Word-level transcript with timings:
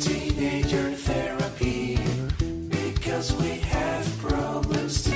Teenager 0.00 0.92
therapy 0.92 1.98
because 2.68 3.32
we 3.42 3.48
have 3.58 4.18
problems 4.20 5.02
too. 5.02 5.12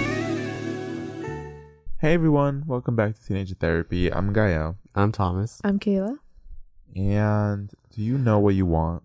Hey 2.01 2.15
everyone, 2.15 2.65
welcome 2.67 2.97
back 2.97 3.15
to 3.15 3.25
Teenage 3.25 3.57
Therapy. 3.59 4.13
I'm 4.13 4.33
Gael. 4.33 4.77
I'm 4.93 5.13
Thomas. 5.13 5.61
I'm 5.63 5.79
Kayla. 5.79 6.19
And 6.97 7.71
do 7.95 8.03
you 8.03 8.19
know 8.19 8.41
what 8.41 8.57
you 8.57 8.67
want? 8.67 9.05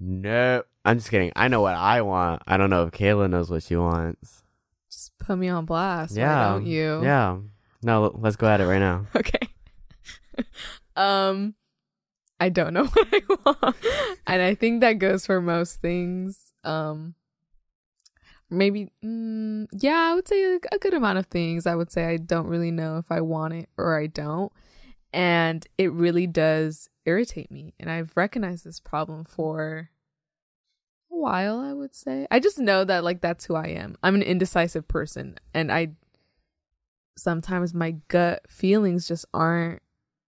No, 0.00 0.64
I'm 0.84 0.98
just 0.98 1.12
kidding. 1.12 1.30
I 1.36 1.46
know 1.46 1.60
what 1.60 1.76
I 1.76 2.02
want. 2.02 2.42
I 2.48 2.56
don't 2.56 2.70
know 2.70 2.86
if 2.86 2.90
Kayla 2.90 3.30
knows 3.30 3.52
what 3.52 3.62
she 3.62 3.76
wants. 3.76 4.42
Just 4.90 5.16
put 5.18 5.38
me 5.38 5.46
on 5.48 5.64
blast. 5.64 6.16
yeah, 6.16 6.48
Why 6.48 6.52
don't 6.54 6.66
you? 6.66 7.04
Yeah. 7.04 7.38
No, 7.84 8.10
let's 8.18 8.34
go 8.34 8.48
at 8.48 8.60
it 8.60 8.66
right 8.66 8.80
now. 8.80 9.06
Okay. 9.14 9.38
um, 10.96 11.54
I 12.44 12.50
don't 12.50 12.74
know 12.74 12.84
what 12.92 13.08
I 13.10 13.20
want, 13.46 13.76
and 14.26 14.42
I 14.42 14.54
think 14.54 14.82
that 14.82 14.98
goes 14.98 15.24
for 15.24 15.40
most 15.40 15.80
things. 15.80 16.52
Um, 16.62 17.14
maybe, 18.50 18.90
mm, 19.02 19.66
yeah, 19.72 20.10
I 20.10 20.14
would 20.14 20.28
say 20.28 20.56
a, 20.56 20.58
a 20.72 20.78
good 20.78 20.92
amount 20.92 21.16
of 21.16 21.24
things. 21.24 21.66
I 21.66 21.74
would 21.74 21.90
say 21.90 22.04
I 22.04 22.18
don't 22.18 22.46
really 22.46 22.70
know 22.70 22.98
if 22.98 23.10
I 23.10 23.22
want 23.22 23.54
it 23.54 23.70
or 23.78 23.98
I 23.98 24.08
don't, 24.08 24.52
and 25.10 25.66
it 25.78 25.90
really 25.90 26.26
does 26.26 26.90
irritate 27.06 27.50
me. 27.50 27.72
And 27.80 27.90
I've 27.90 28.12
recognized 28.14 28.66
this 28.66 28.78
problem 28.78 29.24
for 29.24 29.88
a 31.10 31.16
while. 31.16 31.60
I 31.60 31.72
would 31.72 31.94
say 31.94 32.26
I 32.30 32.40
just 32.40 32.58
know 32.58 32.84
that 32.84 33.04
like 33.04 33.22
that's 33.22 33.46
who 33.46 33.54
I 33.54 33.68
am. 33.68 33.96
I'm 34.02 34.16
an 34.16 34.22
indecisive 34.22 34.86
person, 34.86 35.38
and 35.54 35.72
I 35.72 35.92
sometimes 37.16 37.72
my 37.72 37.92
gut 38.08 38.42
feelings 38.50 39.08
just 39.08 39.24
aren't 39.32 39.80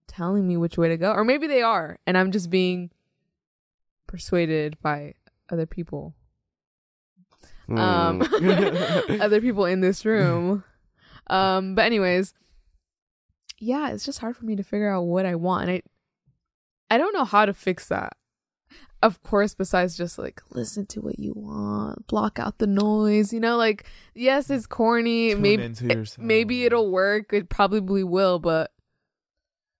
telling 0.07 0.47
me 0.47 0.57
which 0.57 0.77
way 0.77 0.87
to 0.89 0.97
go. 0.97 1.11
Or 1.11 1.23
maybe 1.23 1.47
they 1.47 1.61
are 1.61 1.99
and 2.07 2.17
i'm 2.17 2.31
just 2.31 2.49
being 2.49 2.89
persuaded 4.07 4.77
by 4.81 5.13
other 5.49 5.65
people. 5.65 6.15
Um 7.69 8.21
Hmm. 8.21 9.21
other 9.21 9.41
people 9.41 9.65
in 9.65 9.81
this 9.81 10.05
room. 10.05 10.63
Um 11.27 11.75
but 11.75 11.85
anyways 11.85 12.33
yeah 13.59 13.89
it's 13.89 14.05
just 14.05 14.19
hard 14.19 14.37
for 14.37 14.45
me 14.45 14.55
to 14.55 14.63
figure 14.63 14.87
out 14.89 15.01
what 15.01 15.25
i 15.25 15.33
want 15.33 15.63
and 15.67 15.71
i 16.91 16.93
i 16.93 16.97
don't 16.97 17.13
know 17.13 17.25
how 17.25 17.45
to 17.45 17.53
fix 17.53 17.87
that. 17.87 18.13
Of 19.03 19.21
course 19.23 19.53
besides 19.53 19.95
just 19.97 20.17
like 20.17 20.41
listen 20.51 20.85
to 20.87 21.01
what 21.01 21.19
you 21.19 21.33
want 21.35 22.07
block 22.07 22.39
out 22.39 22.57
the 22.59 22.67
noise 22.67 23.31
you 23.33 23.39
know 23.39 23.57
like 23.57 23.85
yes 24.15 24.49
it's 24.49 24.65
corny. 24.67 25.31
Tune 25.33 25.41
maybe 25.41 25.75
maybe 26.17 26.65
it'll 26.65 26.89
work. 26.91 27.33
It 27.33 27.49
probably 27.49 28.03
will 28.03 28.39
but 28.39 28.71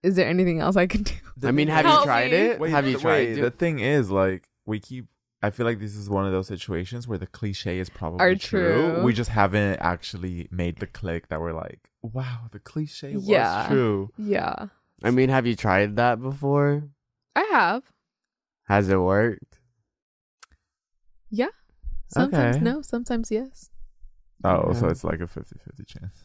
is 0.07 0.15
there 0.15 0.27
anything 0.27 0.59
else 0.59 0.75
i 0.75 0.87
can 0.87 1.03
do 1.03 1.13
I 1.43 1.51
mean, 1.51 1.67
have 1.67 1.85
you 1.85 1.91
Help 1.91 2.05
tried 2.05 2.31
me. 2.31 2.37
it? 2.37 2.59
Wait, 2.59 2.71
have 2.71 2.85
you 2.87 2.93
th- 2.93 3.01
tried? 3.03 3.11
wait, 3.27 3.35
do- 3.35 3.41
the 3.41 3.51
thing 3.51 3.77
is, 3.79 4.09
like, 4.09 4.49
we 4.65 4.79
keep. 4.79 5.05
I 5.43 5.51
feel 5.51 5.67
like 5.67 5.79
this 5.79 5.95
is 5.95 6.09
one 6.09 6.25
of 6.25 6.31
those 6.31 6.47
situations 6.47 7.07
where 7.07 7.19
the 7.19 7.27
cliche 7.27 7.77
is 7.77 7.89
probably 7.91 8.25
Are 8.25 8.33
true. 8.35 8.93
true. 8.95 9.03
We 9.03 9.13
just 9.13 9.29
haven't 9.29 9.77
actually 9.79 10.47
made 10.49 10.77
the 10.77 10.87
click 10.87 11.27
that 11.29 11.39
we're 11.39 11.53
like, 11.53 11.91
wow, 12.01 12.47
the 12.51 12.57
cliche 12.59 13.15
was 13.17 13.67
true. 13.67 14.11
yeah 14.17 14.55
I 15.03 15.11
mean, 15.11 15.29
have 15.29 15.45
you 15.45 15.55
tried 15.55 15.95
that 15.97 16.19
before? 16.19 16.89
i 17.35 17.43
have 17.51 17.83
Has 18.67 18.89
it 18.89 18.97
worked? 18.97 19.59
yeah 21.29 21.53
sometimes 22.07 22.55
Okay. 22.55 22.65
no 22.65 22.81
sometimes 22.81 23.29
yes 23.29 23.69
Oh, 24.43 24.73
so 24.73 24.87
it's 24.87 25.03
like 25.03 25.19
a 25.19 25.27
50 25.27 25.55
50 25.65 25.83
chance. 25.83 26.17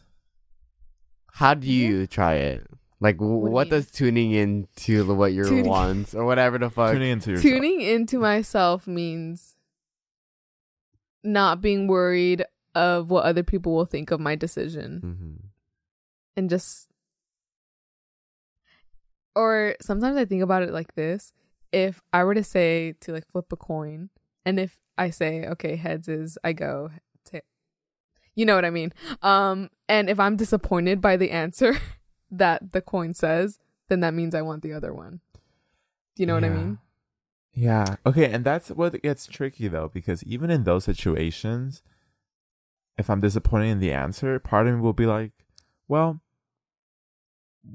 How 1.33 1.53
do 1.53 1.67
you 1.67 2.07
try 2.07 2.35
it? 2.35 2.65
Like, 3.03 3.19
What 3.19 3.51
what 3.51 3.69
does 3.69 3.91
tuning 3.91 4.31
into 4.31 5.03
the- 5.03 5.13
what 5.13 5.33
your 5.33 5.45
Tuning- 5.45 5.67
wants 5.75 6.15
or 6.15 6.23
whatever 6.25 6.57
the 6.57 6.69
fuck? 6.69 6.93
Tuning 6.93 7.11
into 7.11 7.31
yourself. 7.31 7.43
tuning 7.53 7.81
into 7.81 8.17
myself 8.17 8.87
means 8.87 9.55
not 11.23 11.59
being 11.61 11.87
worried 11.87 12.45
of 12.75 13.09
what 13.11 13.25
other 13.25 13.43
people 13.43 13.75
will 13.75 13.85
think 13.85 14.09
of 14.11 14.19
my 14.21 14.35
decision 14.35 15.01
Mhm. 15.01 15.49
and 16.37 16.49
just 16.49 16.89
or 19.35 19.75
sometimes 19.81 20.15
I 20.17 20.25
think 20.25 20.41
about 20.43 20.63
it 20.63 20.71
like 20.71 20.93
this. 20.95 21.33
If 21.71 22.01
I 22.13 22.23
were 22.23 22.35
to 22.35 22.43
say 22.43 22.93
to 23.01 23.11
like 23.13 23.27
flip 23.31 23.51
a 23.51 23.55
coin 23.57 24.09
and 24.45 24.59
if 24.59 24.77
I 24.97 25.09
say 25.09 25.45
okay 25.47 25.75
heads 25.75 26.07
is 26.07 26.37
I 26.43 26.53
go 26.53 26.91
ta- 27.25 27.39
you 28.35 28.45
know 28.45 28.55
what 28.55 28.65
I 28.65 28.69
mean. 28.69 28.93
Um 29.21 29.69
and 29.89 30.09
if 30.09 30.19
I'm 30.19 30.35
disappointed 30.35 31.01
by 31.01 31.17
the 31.17 31.31
answer 31.31 31.75
that 32.37 32.71
the 32.71 32.81
coin 32.81 33.13
says, 33.13 33.59
then 33.89 33.99
that 34.01 34.13
means 34.13 34.33
I 34.35 34.41
want 34.41 34.63
the 34.63 34.73
other 34.73 34.93
one. 34.93 35.19
Do 36.15 36.23
you 36.23 36.27
know 36.27 36.35
what 36.35 36.43
I 36.43 36.49
mean? 36.49 36.77
Yeah. 37.53 37.95
Okay. 38.05 38.31
And 38.31 38.43
that's 38.43 38.69
what 38.69 39.01
gets 39.01 39.27
tricky 39.27 39.67
though, 39.67 39.89
because 39.93 40.23
even 40.23 40.49
in 40.49 40.63
those 40.63 40.83
situations, 40.83 41.83
if 42.97 43.09
I'm 43.09 43.21
disappointed 43.21 43.67
in 43.69 43.79
the 43.79 43.91
answer, 43.91 44.39
part 44.39 44.67
of 44.67 44.75
me 44.75 44.81
will 44.81 44.93
be 44.93 45.05
like, 45.05 45.31
well, 45.87 46.21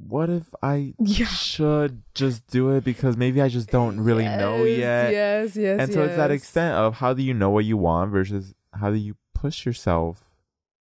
what 0.07 0.29
if 0.31 0.55
I 0.63 0.95
Yeah. 0.99 1.27
should 1.27 2.03
just 2.15 2.47
do 2.49 2.71
it 2.73 2.85
because 2.85 3.17
maybe 3.17 3.41
I 3.41 3.49
just 3.49 3.71
don't 3.71 4.01
really 4.01 4.25
know 4.25 4.65
yet? 4.65 5.13
Yes, 5.13 5.57
yes. 5.57 5.81
and 5.81 5.93
so 5.93 6.03
it's 6.05 6.17
that 6.17 6.31
extent 6.31 6.75
of 6.75 6.95
how 6.97 7.15
do 7.15 7.23
you 7.23 7.35
know 7.35 7.51
what 7.51 7.65
you 7.65 7.77
want 7.77 8.11
versus 8.13 8.55
how 8.75 8.91
do 8.91 8.97
you 8.97 9.17
push 9.35 9.65
yourself 9.65 10.25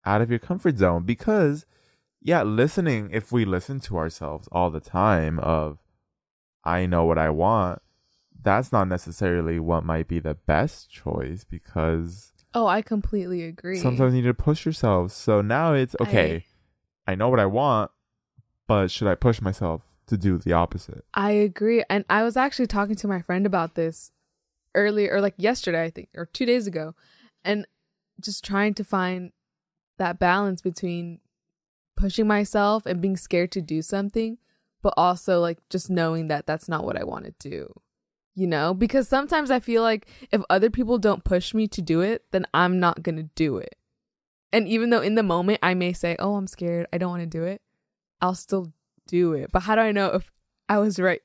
out 0.04 0.20
of 0.22 0.30
your 0.30 0.38
comfort 0.38 0.78
zone? 0.78 1.02
Because, 1.04 1.66
yeah, 2.22 2.42
listening, 2.42 3.10
if 3.12 3.32
we 3.32 3.44
listen 3.44 3.80
to 3.80 3.96
ourselves 3.96 4.48
all 4.52 4.70
the 4.70 4.80
time 4.80 5.38
of, 5.40 5.78
I 6.64 6.86
know 6.86 7.04
what 7.04 7.18
I 7.18 7.30
want, 7.30 7.80
that's 8.40 8.72
not 8.72 8.88
necessarily 8.88 9.58
what 9.58 9.84
might 9.84 10.08
be 10.08 10.18
the 10.20 10.34
best 10.34 10.90
choice 10.90 11.44
because 11.44 12.32
Oh, 12.54 12.66
I 12.66 12.82
completely 12.82 13.42
agree. 13.44 13.78
sometimes 13.78 14.14
you 14.14 14.22
need 14.22 14.28
to 14.28 14.34
push 14.34 14.66
yourself. 14.66 15.12
So 15.12 15.40
now 15.40 15.74
it's 15.74 15.96
okay, 16.00 16.44
I 17.06 17.14
know 17.14 17.28
what 17.28 17.40
I 17.40 17.46
want, 17.46 17.90
but 18.66 18.90
should 18.90 19.08
I 19.08 19.14
push 19.14 19.40
myself 19.40 19.82
to 20.06 20.16
do 20.16 20.38
the 20.38 20.52
opposite? 20.52 21.04
I 21.14 21.32
agree. 21.32 21.82
And 21.88 22.04
I 22.10 22.22
was 22.22 22.36
actually 22.36 22.66
talking 22.66 22.96
to 22.96 23.08
my 23.08 23.22
friend 23.22 23.46
about 23.46 23.74
this 23.74 24.10
earlier, 24.74 25.14
or 25.14 25.20
like 25.20 25.34
yesterday, 25.36 25.84
I 25.84 25.90
think, 25.90 26.08
or 26.14 26.26
two 26.26 26.46
days 26.46 26.66
ago, 26.66 26.94
and 27.44 27.66
just 28.20 28.44
trying 28.44 28.74
to 28.74 28.84
find 28.84 29.32
that 29.98 30.18
balance 30.18 30.60
between 30.60 31.20
pushing 32.02 32.26
myself 32.26 32.84
and 32.84 33.00
being 33.00 33.16
scared 33.16 33.52
to 33.52 33.62
do 33.62 33.80
something, 33.80 34.36
but 34.82 34.92
also 34.96 35.40
like 35.40 35.58
just 35.70 35.88
knowing 35.88 36.26
that 36.26 36.46
that's 36.46 36.68
not 36.68 36.84
what 36.84 37.00
I 37.00 37.04
want 37.04 37.26
to 37.26 37.48
do. 37.48 37.72
You 38.34 38.48
know, 38.48 38.74
because 38.74 39.08
sometimes 39.08 39.50
I 39.50 39.60
feel 39.60 39.82
like 39.82 40.08
if 40.32 40.42
other 40.50 40.68
people 40.68 40.98
don't 40.98 41.22
push 41.22 41.54
me 41.54 41.68
to 41.68 41.80
do 41.80 42.00
it, 42.00 42.24
then 42.32 42.44
I'm 42.52 42.80
not 42.80 43.02
going 43.02 43.16
to 43.16 43.28
do 43.36 43.58
it. 43.58 43.76
And 44.52 44.66
even 44.66 44.90
though 44.90 45.00
in 45.00 45.14
the 45.14 45.22
moment 45.22 45.60
I 45.62 45.74
may 45.74 45.92
say, 45.92 46.16
"Oh, 46.18 46.34
I'm 46.34 46.46
scared. 46.46 46.86
I 46.92 46.98
don't 46.98 47.10
want 47.10 47.22
to 47.22 47.38
do 47.38 47.44
it." 47.44 47.62
I'll 48.20 48.34
still 48.34 48.72
do 49.06 49.32
it. 49.34 49.50
But 49.52 49.60
how 49.64 49.74
do 49.74 49.80
I 49.82 49.92
know 49.92 50.08
if 50.14 50.30
I 50.68 50.78
was 50.78 50.98
right 50.98 51.22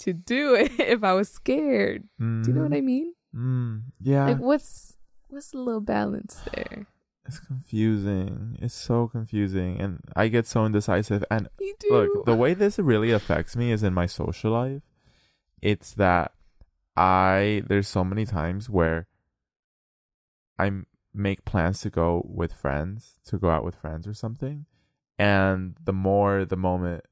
to 0.00 0.12
do 0.12 0.54
it 0.62 0.72
if 0.78 1.02
I 1.02 1.14
was 1.14 1.28
scared? 1.28 2.04
Do 2.18 2.50
you 2.50 2.54
know 2.54 2.62
what 2.62 2.74
I 2.74 2.80
mean? 2.80 3.14
Mm, 3.34 3.82
yeah. 4.00 4.26
Like 4.26 4.38
what's 4.38 4.98
what's 5.28 5.50
the 5.50 5.58
little 5.58 5.80
balance 5.80 6.40
there? 6.54 6.86
It's 7.30 7.38
confusing. 7.38 8.58
It's 8.60 8.74
so 8.74 9.06
confusing. 9.06 9.80
And 9.80 10.00
I 10.16 10.26
get 10.26 10.48
so 10.48 10.66
indecisive. 10.66 11.24
And 11.30 11.48
You 11.60 11.74
do. 11.78 11.88
look, 11.92 12.26
the 12.26 12.34
way 12.34 12.54
this 12.54 12.78
really 12.78 13.12
affects 13.12 13.54
me 13.54 13.70
is 13.70 13.84
in 13.84 13.94
my 13.94 14.06
social 14.06 14.50
life. 14.50 14.82
It's 15.62 15.94
that 15.94 16.32
I, 16.96 17.62
there's 17.68 17.86
so 17.86 18.02
many 18.02 18.26
times 18.26 18.68
where 18.68 19.06
I 20.58 20.72
make 21.14 21.44
plans 21.44 21.80
to 21.82 21.90
go 21.90 22.26
with 22.28 22.52
friends, 22.52 23.14
to 23.26 23.38
go 23.38 23.48
out 23.50 23.64
with 23.64 23.76
friends 23.76 24.08
or 24.08 24.14
something. 24.14 24.66
And 25.16 25.76
the 25.84 25.92
more 25.92 26.44
the 26.44 26.56
moment 26.56 27.04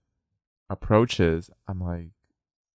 approaches, 0.69 1.49
I'm 1.69 1.81
like, 1.81 2.09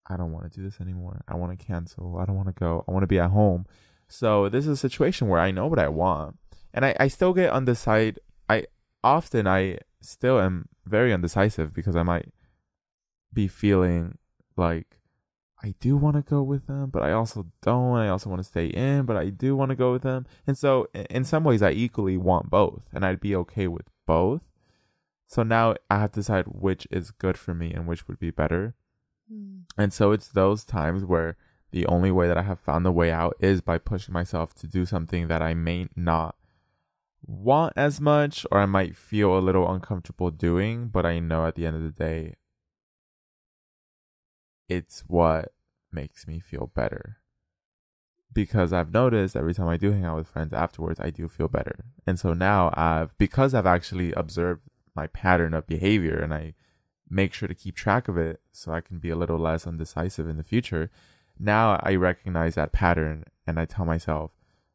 I 0.07 0.15
don't 0.15 0.31
want 0.31 0.49
to 0.49 0.57
do 0.57 0.63
this 0.63 0.79
anymore. 0.79 1.23
I 1.27 1.35
want 1.35 1.57
to 1.57 1.65
cancel. 1.65 2.18
I 2.19 2.25
don't 2.25 2.38
want 2.38 2.47
to 2.47 2.53
go. 2.53 2.85
I 2.88 2.91
want 2.91 3.03
to 3.03 3.07
be 3.07 3.19
at 3.19 3.31
home. 3.31 3.65
So 4.07 4.47
this 4.47 4.65
is 4.65 4.71
a 4.71 4.77
situation 4.77 5.27
where 5.27 5.39
I 5.39 5.51
know 5.51 5.68
what 5.68 5.79
I 5.79 5.88
want. 5.89 6.38
And 6.73 6.85
I, 6.85 6.95
I 6.99 7.07
still 7.07 7.33
get 7.33 7.51
undecided. 7.51 8.19
I 8.49 8.65
often 9.03 9.47
I 9.47 9.79
still 10.01 10.39
am 10.39 10.69
very 10.85 11.13
undecisive 11.13 11.73
because 11.73 11.95
I 11.95 12.03
might 12.03 12.29
be 13.31 13.47
feeling 13.47 14.17
like 14.55 14.99
I 15.63 15.75
do 15.79 15.95
want 15.95 16.17
to 16.17 16.21
go 16.21 16.43
with 16.43 16.67
them, 16.67 16.89
but 16.89 17.03
I 17.03 17.13
also 17.13 17.47
don't. 17.61 17.95
I 17.95 18.09
also 18.09 18.29
want 18.29 18.41
to 18.41 18.47
stay 18.47 18.67
in, 18.67 19.05
but 19.05 19.15
I 19.15 19.29
do 19.29 19.55
want 19.55 19.69
to 19.69 19.75
go 19.75 19.93
with 19.93 20.01
them. 20.01 20.25
And 20.45 20.57
so 20.57 20.89
in 21.09 21.23
some 21.23 21.45
ways 21.45 21.61
I 21.61 21.71
equally 21.71 22.17
want 22.17 22.49
both 22.49 22.83
and 22.93 23.05
I'd 23.05 23.21
be 23.21 23.35
okay 23.37 23.67
with 23.67 23.87
both. 24.05 24.41
So 25.27 25.41
now 25.41 25.75
I 25.89 25.99
have 25.99 26.11
to 26.11 26.19
decide 26.19 26.45
which 26.47 26.85
is 26.91 27.11
good 27.11 27.37
for 27.37 27.53
me 27.53 27.71
and 27.73 27.87
which 27.87 28.07
would 28.07 28.19
be 28.19 28.29
better. 28.29 28.75
Hmm. 29.31 29.61
And 29.77 29.93
so 29.93 30.11
it's 30.11 30.27
those 30.27 30.65
times 30.65 31.05
where 31.05 31.37
the 31.71 31.87
only 31.87 32.11
way 32.11 32.27
that 32.27 32.37
I 32.37 32.43
have 32.43 32.59
found 32.59 32.85
the 32.85 32.91
way 32.91 33.09
out 33.09 33.35
is 33.39 33.61
by 33.61 33.77
pushing 33.77 34.13
myself 34.13 34.53
to 34.55 34.67
do 34.67 34.85
something 34.85 35.27
that 35.29 35.41
I 35.41 35.53
may 35.53 35.87
not 35.95 36.35
want 37.25 37.73
as 37.75 38.01
much 38.01 38.45
or 38.51 38.59
I 38.59 38.65
might 38.65 38.97
feel 38.97 39.37
a 39.37 39.39
little 39.39 39.71
uncomfortable 39.71 40.31
doing, 40.31 40.87
but 40.87 41.05
I 41.05 41.19
know 41.19 41.45
at 41.45 41.55
the 41.55 41.65
end 41.65 41.75
of 41.75 41.83
the 41.83 41.91
day 41.91 42.35
it's 44.69 45.03
what 45.07 45.53
makes 45.91 46.27
me 46.27 46.39
feel 46.39 46.71
better. 46.73 47.17
Because 48.33 48.73
I've 48.73 48.91
noticed 48.91 49.35
every 49.35 49.53
time 49.53 49.67
I 49.67 49.77
do 49.77 49.91
hang 49.91 50.05
out 50.05 50.17
with 50.17 50.27
friends 50.27 50.53
afterwards, 50.53 50.99
I 50.99 51.11
do 51.11 51.27
feel 51.27 51.47
better. 51.47 51.85
And 52.07 52.19
so 52.19 52.33
now 52.33 52.73
I've, 52.73 53.15
because 53.17 53.53
I've 53.53 53.67
actually 53.67 54.11
observed 54.13 54.61
my 54.95 55.07
pattern 55.07 55.53
of 55.53 55.67
behavior 55.67 56.17
and 56.17 56.33
I 56.33 56.55
make 57.09 57.33
sure 57.33 57.47
to 57.47 57.53
keep 57.53 57.75
track 57.75 58.07
of 58.07 58.17
it 58.17 58.41
so 58.51 58.71
I 58.73 58.81
can 58.81 58.97
be 58.97 59.11
a 59.11 59.15
little 59.15 59.37
less 59.37 59.67
undecisive 59.67 60.27
in 60.27 60.37
the 60.37 60.43
future. 60.43 60.89
Now 61.37 61.79
I 61.83 61.95
recognize 61.95 62.55
that 62.55 62.71
pattern 62.71 63.25
and 63.45 63.59
I 63.59 63.65
tell 63.65 63.85
myself, 63.85 64.31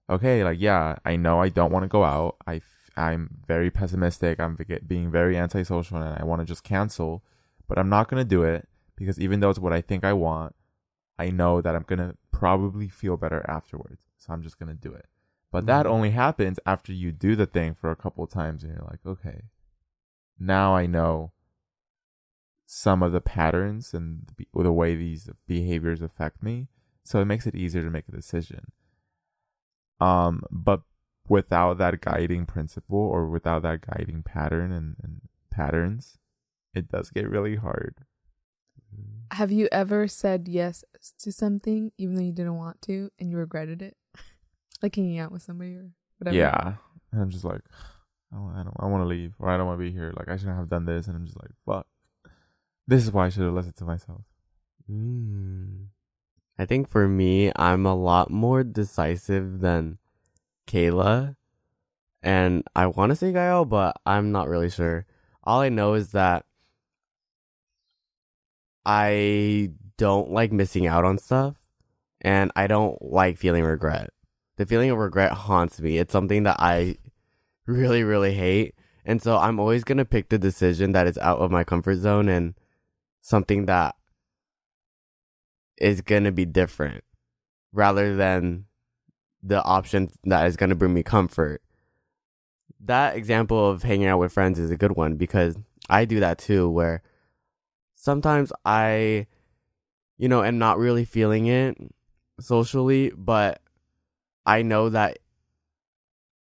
okay, 0.09 0.45
like, 0.45 0.61
yeah, 0.61 0.97
I 1.05 1.17
know 1.17 1.41
I 1.41 1.49
don't 1.49 1.73
want 1.73 1.85
to 1.85 1.89
go 1.89 2.05
out. 2.05 2.37
I, 2.47 2.57
f- 2.57 2.91
I'm 2.97 3.39
very 3.47 3.71
pessimistic. 3.71 4.41
I'm 4.41 4.57
being 4.87 5.11
very 5.11 5.37
antisocial 5.37 5.99
and 5.99 6.19
I 6.19 6.25
want 6.25 6.41
to 6.41 6.47
just 6.47 6.65
cancel, 6.65 7.23
but 7.69 7.79
I'm 7.79 7.89
not 7.89 8.09
going 8.09 8.21
to 8.23 8.29
do 8.29 8.43
it 8.43 8.69
because 8.97 9.21
even 9.21 9.41
though 9.41 9.51
it's 9.51 9.59
what 9.59 9.73
I 9.73 9.81
think 9.81 10.05
I 10.05 10.13
want, 10.13 10.55
I 11.19 11.31
know 11.31 11.61
that 11.61 11.75
I'm 11.75 11.85
going 11.85 11.99
to 11.99 12.17
probably 12.33 12.89
feel 12.89 13.17
better 13.17 13.45
afterwards. 13.49 14.03
So 14.17 14.33
I'm 14.33 14.43
just 14.43 14.59
going 14.59 14.69
to 14.69 14.75
do 14.89 14.93
it. 14.93 15.07
But 15.51 15.67
that 15.67 15.87
Mhm. 15.87 15.91
only 15.91 16.11
happens 16.11 16.59
after 16.67 16.93
you 16.93 17.13
do 17.13 17.35
the 17.37 17.47
thing 17.47 17.75
for 17.75 17.91
a 17.91 17.97
couple 17.97 18.23
of 18.25 18.31
times 18.31 18.63
and 18.63 18.73
you're 18.73 18.87
like, 18.91 19.05
okay, 19.07 19.43
now 20.39 20.75
I 20.77 20.87
know 20.87 21.33
some 22.67 23.03
of 23.03 23.13
the 23.13 23.21
patterns 23.21 23.95
and 23.95 24.27
the, 24.37 24.63
the 24.63 24.73
way 24.73 24.95
these 24.95 25.31
behaviors 25.47 26.03
affect 26.03 26.43
me. 26.43 26.69
So 27.03 27.21
it 27.21 27.25
makes 27.25 27.47
it 27.47 27.55
easier 27.55 27.83
to 27.83 27.91
make 27.91 28.09
a 28.09 28.13
decision. 28.13 28.73
Um, 30.01 30.43
but 30.51 30.83
without 31.29 31.79
that 31.79 32.01
guiding 32.01 32.47
principle 32.47 32.99
or 32.99 33.29
without 33.29 33.63
that 33.63 33.81
guiding 33.83 34.23
pattern 34.23 34.73
and, 34.73 34.97
and 35.03 35.21
patterns, 35.51 36.19
it 36.75 36.89
does 36.89 37.11
get 37.11 37.29
really 37.29 37.57
hard. 37.57 37.97
Have 39.33 39.53
you 39.53 39.69
ever 39.71 40.09
said 40.09 40.49
yes 40.49 40.85
to 41.19 41.33
something 41.33 41.93
even 41.99 42.15
though 42.15 42.23
you 42.23 42.33
didn't 42.33 42.57
want 42.57 42.81
to 42.83 43.11
and 43.19 43.31
you 43.31 43.37
regretted 43.37 43.83
it? 43.83 43.97
like 44.83 44.97
hanging 44.97 45.19
out 45.19 45.33
with 45.33 45.43
somebody 45.43 45.75
or 45.75 45.91
whatever. 46.17 46.37
Yeah. 46.37 46.75
And 47.13 47.21
I'm 47.21 47.31
just 47.31 47.45
like, 47.45 47.61
oh, 48.35 48.51
I 48.55 48.63
don't, 48.63 48.75
I 48.79 48.87
want 48.87 49.03
to 49.03 49.09
leave 49.09 49.35
or 49.39 49.51
I 49.51 49.57
don't 49.57 49.67
want 49.67 49.79
to 49.79 49.85
be 49.85 49.93
here. 49.93 50.15
Like 50.17 50.29
I 50.29 50.37
shouldn't 50.37 50.57
have 50.57 50.71
done 50.71 50.87
this. 50.87 51.07
And 51.07 51.17
I'm 51.17 51.27
just 51.27 51.39
like, 51.39 51.51
fuck. 51.67 51.87
This 52.87 53.05
is 53.05 53.13
why 53.13 53.27
I 53.27 53.29
should 53.29 53.43
have 53.43 53.53
listened 53.53 53.77
to 53.77 53.85
myself. 53.85 54.23
Mm. 54.91 55.89
I 56.59 56.67
think 56.67 56.89
for 56.89 57.07
me, 57.07 57.53
I'm 57.55 57.87
a 57.87 57.95
lot 57.95 58.31
more 58.31 58.65
decisive 58.65 59.61
than 59.61 59.99
Kayla. 60.67 61.37
And 62.23 62.65
I 62.75 62.87
want 62.87 63.11
to 63.11 63.17
say 63.17 63.33
Gael, 63.33 63.65
but 63.65 63.97
I'm 64.05 64.33
not 64.33 64.49
really 64.49 64.71
sure. 64.71 65.07
All 65.45 65.61
I 65.61 65.69
know 65.69 65.95
is 65.95 66.11
that 66.13 66.45
I 68.85 69.71
don't 69.97 70.31
like 70.31 70.51
missing 70.51 70.87
out 70.87 71.05
on 71.05 71.19
stuff 71.19 71.57
and 72.21 72.51
I 72.57 72.67
don't 72.67 73.01
like 73.01 73.39
feeling 73.39 73.65
regret. 73.65 74.11
The 74.57 74.67
feeling 74.67 74.91
of 74.91 74.99
regret 74.99 75.33
haunts 75.33 75.81
me. 75.81 75.99
It's 75.99 76.13
something 76.13 76.43
that 76.43 76.57
I 76.59 76.97
really, 77.67 78.03
really 78.03 78.35
hate. 78.35 78.75
And 79.05 79.23
so 79.23 79.39
I'm 79.39 79.61
always 79.61 79.85
going 79.85 79.99
to 79.99 80.05
pick 80.05 80.29
the 80.29 80.39
decision 80.39 80.93
that 80.93 81.07
is 81.07 81.19
out 81.19 81.39
of 81.39 81.53
my 81.53 81.63
comfort 81.63 81.97
zone 81.97 82.29
and 82.29 82.55
something 83.23 83.67
that 83.67 83.95
is 85.81 86.01
going 86.01 86.25
to 86.25 86.33
be 86.33 86.45
different 86.45 87.05
rather 87.73 88.17
than 88.17 88.65
the 89.43 89.63
option 89.63 90.11
that 90.25 90.47
is 90.47 90.57
going 90.57 90.71
to 90.71 90.77
bring 90.77 90.95
me 90.95 91.03
comfort. 91.03 91.63
That 92.81 93.17
example 93.17 93.69
of 93.69 93.83
hanging 93.83 94.07
out 94.07 94.19
with 94.19 94.33
friends 94.33 94.59
is 94.59 94.71
a 94.71 94.77
good 94.77 94.97
one 94.97 95.17
because 95.17 95.57
I 95.89 96.05
do 96.05 96.21
that 96.21 96.39
too, 96.39 96.69
where 96.69 97.03
sometimes 97.95 98.53
I, 98.65 99.27
you 100.17 100.29
know, 100.29 100.43
am 100.43 100.59
not 100.59 100.79
really 100.79 101.05
feeling 101.05 101.47
it 101.47 101.77
socially, 102.41 103.13
but 103.17 103.61
I 104.47 104.63
know 104.63 104.89
that 104.91 105.19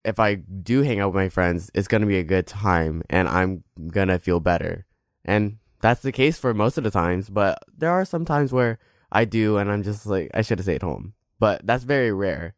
if 0.04 0.20
I 0.20 0.36
do 0.36 0.82
hang 0.82 1.00
out 1.00 1.10
with 1.10 1.24
my 1.24 1.30
friends, 1.30 1.70
it's 1.74 1.88
going 1.88 2.02
to 2.02 2.08
be 2.08 2.18
a 2.18 2.24
good 2.24 2.48
time 2.48 3.04
and 3.10 3.28
I'm 3.28 3.64
going 3.90 4.08
to 4.08 4.20
feel 4.20 4.40
better. 4.40 4.86
And 5.24 5.58
that's 5.82 6.02
the 6.02 6.12
case 6.12 6.38
for 6.38 6.54
most 6.54 6.78
of 6.78 6.84
the 6.84 6.92
times, 6.92 7.30
but 7.30 7.60
there 7.78 7.92
are 7.92 8.06
some 8.06 8.26
times 8.26 8.52
where 8.52 8.80
I 9.12 9.26
do 9.26 9.58
and 9.58 9.72
I'm 9.72 9.84
just 9.84 10.06
like, 10.06 10.32
I 10.34 10.42
should 10.42 10.60
have 10.60 10.66
stayed 10.66 10.84
home. 10.84 11.14
But 11.40 11.66
that's 11.66 11.84
very 11.84 12.12
rare. 12.12 12.56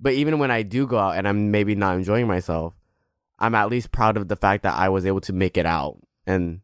But 0.00 0.14
even 0.14 0.38
when 0.38 0.50
I 0.50 0.62
do 0.62 0.86
go 0.86 0.98
out 0.98 1.16
and 1.16 1.28
I'm 1.28 1.50
maybe 1.50 1.74
not 1.74 1.96
enjoying 1.96 2.26
myself, 2.26 2.74
I'm 3.38 3.54
at 3.54 3.68
least 3.68 3.92
proud 3.92 4.16
of 4.16 4.28
the 4.28 4.36
fact 4.36 4.62
that 4.64 4.74
I 4.74 4.88
was 4.88 5.06
able 5.06 5.20
to 5.22 5.32
make 5.32 5.56
it 5.56 5.66
out 5.66 5.98
and 6.26 6.60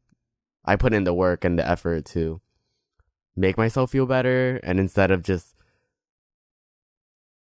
I 0.64 0.76
put 0.76 0.94
in 0.94 1.04
the 1.04 1.14
work 1.14 1.44
and 1.44 1.58
the 1.58 1.68
effort 1.68 2.04
to 2.06 2.40
make 3.36 3.56
myself 3.56 3.90
feel 3.90 4.06
better. 4.06 4.60
And 4.62 4.80
instead 4.80 5.10
of 5.10 5.22
just 5.22 5.54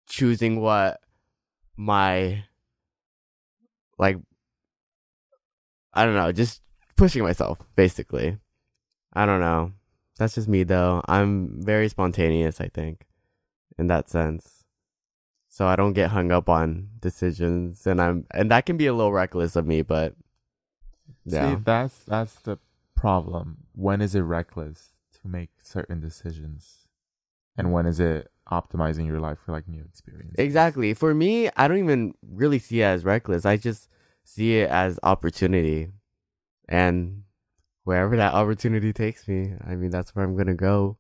choosing 0.07 0.62
what 0.62 1.00
my, 1.77 2.44
like, 3.97 4.17
I 5.94 6.06
don't 6.06 6.15
know, 6.15 6.31
just 6.31 6.62
pushing 6.95 7.23
myself, 7.23 7.59
basically. 7.75 8.38
I 9.13 9.25
don't 9.25 9.39
know. 9.39 9.71
That's 10.17 10.35
just 10.35 10.47
me, 10.47 10.63
though. 10.63 11.01
I'm 11.07 11.62
very 11.62 11.89
spontaneous, 11.89 12.62
I 12.62 12.67
think, 12.69 13.06
in 13.77 13.88
that 13.88 14.09
sense. 14.09 14.63
So 15.50 15.67
I 15.67 15.75
don't 15.75 15.94
get 15.94 16.12
hung 16.12 16.31
up 16.31 16.50
on 16.50 16.89
decisions, 17.00 17.85
and 17.88 18.01
I'm, 18.01 18.25
and 18.31 18.51
that 18.51 18.65
can 18.65 18.77
be 18.77 18.88
a 18.88 18.94
little 18.94 19.13
reckless 19.13 19.56
of 19.56 19.65
me, 19.65 19.81
but 19.81 20.15
yeah, 21.25 21.56
See, 21.56 21.62
that's 21.63 22.03
that's 22.03 22.35
the 22.35 22.57
problem. 22.95 23.65
When 23.73 24.01
is 24.01 24.15
it 24.15 24.21
reckless 24.21 24.94
to 25.21 25.27
make 25.27 25.50
certain 25.62 26.00
decisions, 26.01 26.88
and 27.57 27.71
when 27.73 27.85
is 27.85 28.00
it 28.00 28.31
optimizing 28.51 29.07
your 29.07 29.19
life 29.19 29.39
for 29.45 29.51
like 29.51 29.67
new 29.67 29.83
experiences? 29.88 30.35
exactly. 30.38 30.94
For 30.94 31.13
me, 31.13 31.50
I 31.56 31.67
don't 31.67 31.79
even 31.79 32.13
really 32.21 32.59
see 32.59 32.81
it 32.81 32.85
as 32.85 33.06
reckless. 33.06 33.45
I 33.45 33.57
just 33.57 33.89
see 34.23 34.57
it 34.59 34.69
as 34.69 35.00
opportunity, 35.03 35.89
and 36.67 37.23
wherever 37.85 38.17
that 38.17 38.33
opportunity 38.33 38.91
takes 38.91 39.27
me, 39.27 39.53
I 39.65 39.75
mean, 39.75 39.89
that's 39.91 40.13
where 40.13 40.25
I'm 40.25 40.35
gonna 40.35 40.53
go. 40.53 40.97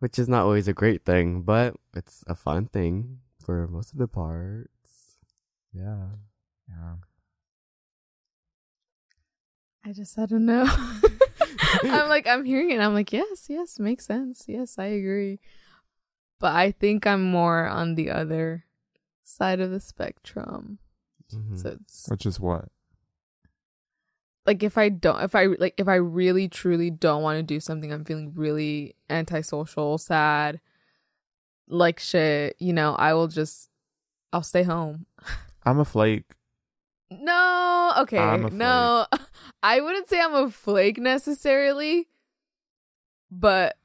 Which 0.00 0.18
is 0.18 0.28
not 0.28 0.44
always 0.44 0.68
a 0.68 0.72
great 0.72 1.04
thing, 1.04 1.42
but 1.42 1.76
it's 1.94 2.22
a 2.26 2.34
fun 2.34 2.66
thing 2.66 3.20
for 3.38 3.66
most 3.68 3.92
of 3.92 3.98
the 3.98 4.08
parts. 4.08 5.16
Yeah. 5.72 6.06
Yeah. 6.68 6.94
I 9.84 9.92
just 9.92 10.18
I 10.18 10.26
don't 10.26 10.44
know. 10.46 10.66
I'm 11.84 12.08
like 12.08 12.26
I'm 12.26 12.44
hearing 12.44 12.70
it. 12.70 12.80
I'm 12.80 12.94
like 12.94 13.12
yes, 13.12 13.46
yes, 13.48 13.78
makes 13.78 14.06
sense. 14.06 14.44
Yes, 14.46 14.78
I 14.78 14.86
agree. 14.86 15.38
But 16.38 16.54
I 16.54 16.70
think 16.72 17.06
I'm 17.06 17.30
more 17.30 17.66
on 17.66 17.94
the 17.94 18.10
other 18.10 18.64
side 19.24 19.60
of 19.60 19.70
the 19.70 19.80
spectrum. 19.80 20.78
Mhm. 21.32 21.58
So 21.58 21.68
it's 21.80 22.08
Which 22.08 22.26
is 22.26 22.40
what? 22.40 22.68
Like 24.50 24.64
if 24.64 24.76
I 24.76 24.88
don't 24.88 25.22
if 25.22 25.36
I 25.36 25.44
like 25.46 25.74
if 25.78 25.86
I 25.86 25.94
really 25.94 26.48
truly 26.48 26.90
don't 26.90 27.22
want 27.22 27.36
to 27.36 27.42
do 27.44 27.60
something, 27.60 27.92
I'm 27.92 28.04
feeling 28.04 28.32
really 28.34 28.96
antisocial, 29.08 29.96
sad, 29.96 30.60
like 31.68 32.00
shit, 32.00 32.56
you 32.58 32.72
know, 32.72 32.96
I 32.96 33.14
will 33.14 33.28
just 33.28 33.70
I'll 34.32 34.42
stay 34.42 34.64
home. 34.64 35.06
I'm 35.64 35.78
a 35.78 35.84
flake. 35.84 36.24
No, 37.12 37.92
okay. 37.98 38.18
I'm 38.18 38.46
a 38.46 38.50
No. 38.50 39.06
I 39.62 39.80
wouldn't 39.80 40.08
say 40.08 40.20
I'm 40.20 40.34
a 40.34 40.50
flake 40.50 40.98
necessarily, 40.98 42.08
but 43.30 43.76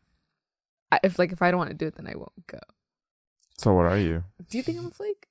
if 1.03 1.19
like 1.19 1.31
if 1.31 1.43
I 1.43 1.51
don't 1.51 1.59
want 1.59 1.69
to 1.69 1.75
do 1.75 1.85
it 1.85 1.95
then 1.95 2.07
I 2.07 2.15
won't 2.15 2.47
go. 2.47 2.59
So 3.59 3.71
what 3.73 3.85
are 3.85 3.99
you? 3.99 4.23
Do 4.49 4.57
you 4.57 4.63
think 4.63 4.79
I'm 4.79 4.87
a 4.87 4.89
flake? 4.89 5.27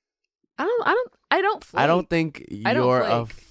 I 0.57 0.63
don't 0.63 0.87
I 0.87 0.91
don't 0.93 1.11
I 1.29 1.41
don't 1.41 1.61
flake. 1.61 1.81
I 1.83 1.87
don't 1.87 2.09
think 2.09 2.45
I 2.63 2.73
don't 2.73 2.85
you're 2.85 3.01
a. 3.01 3.25
flake. 3.25 3.37
f- 3.37 3.44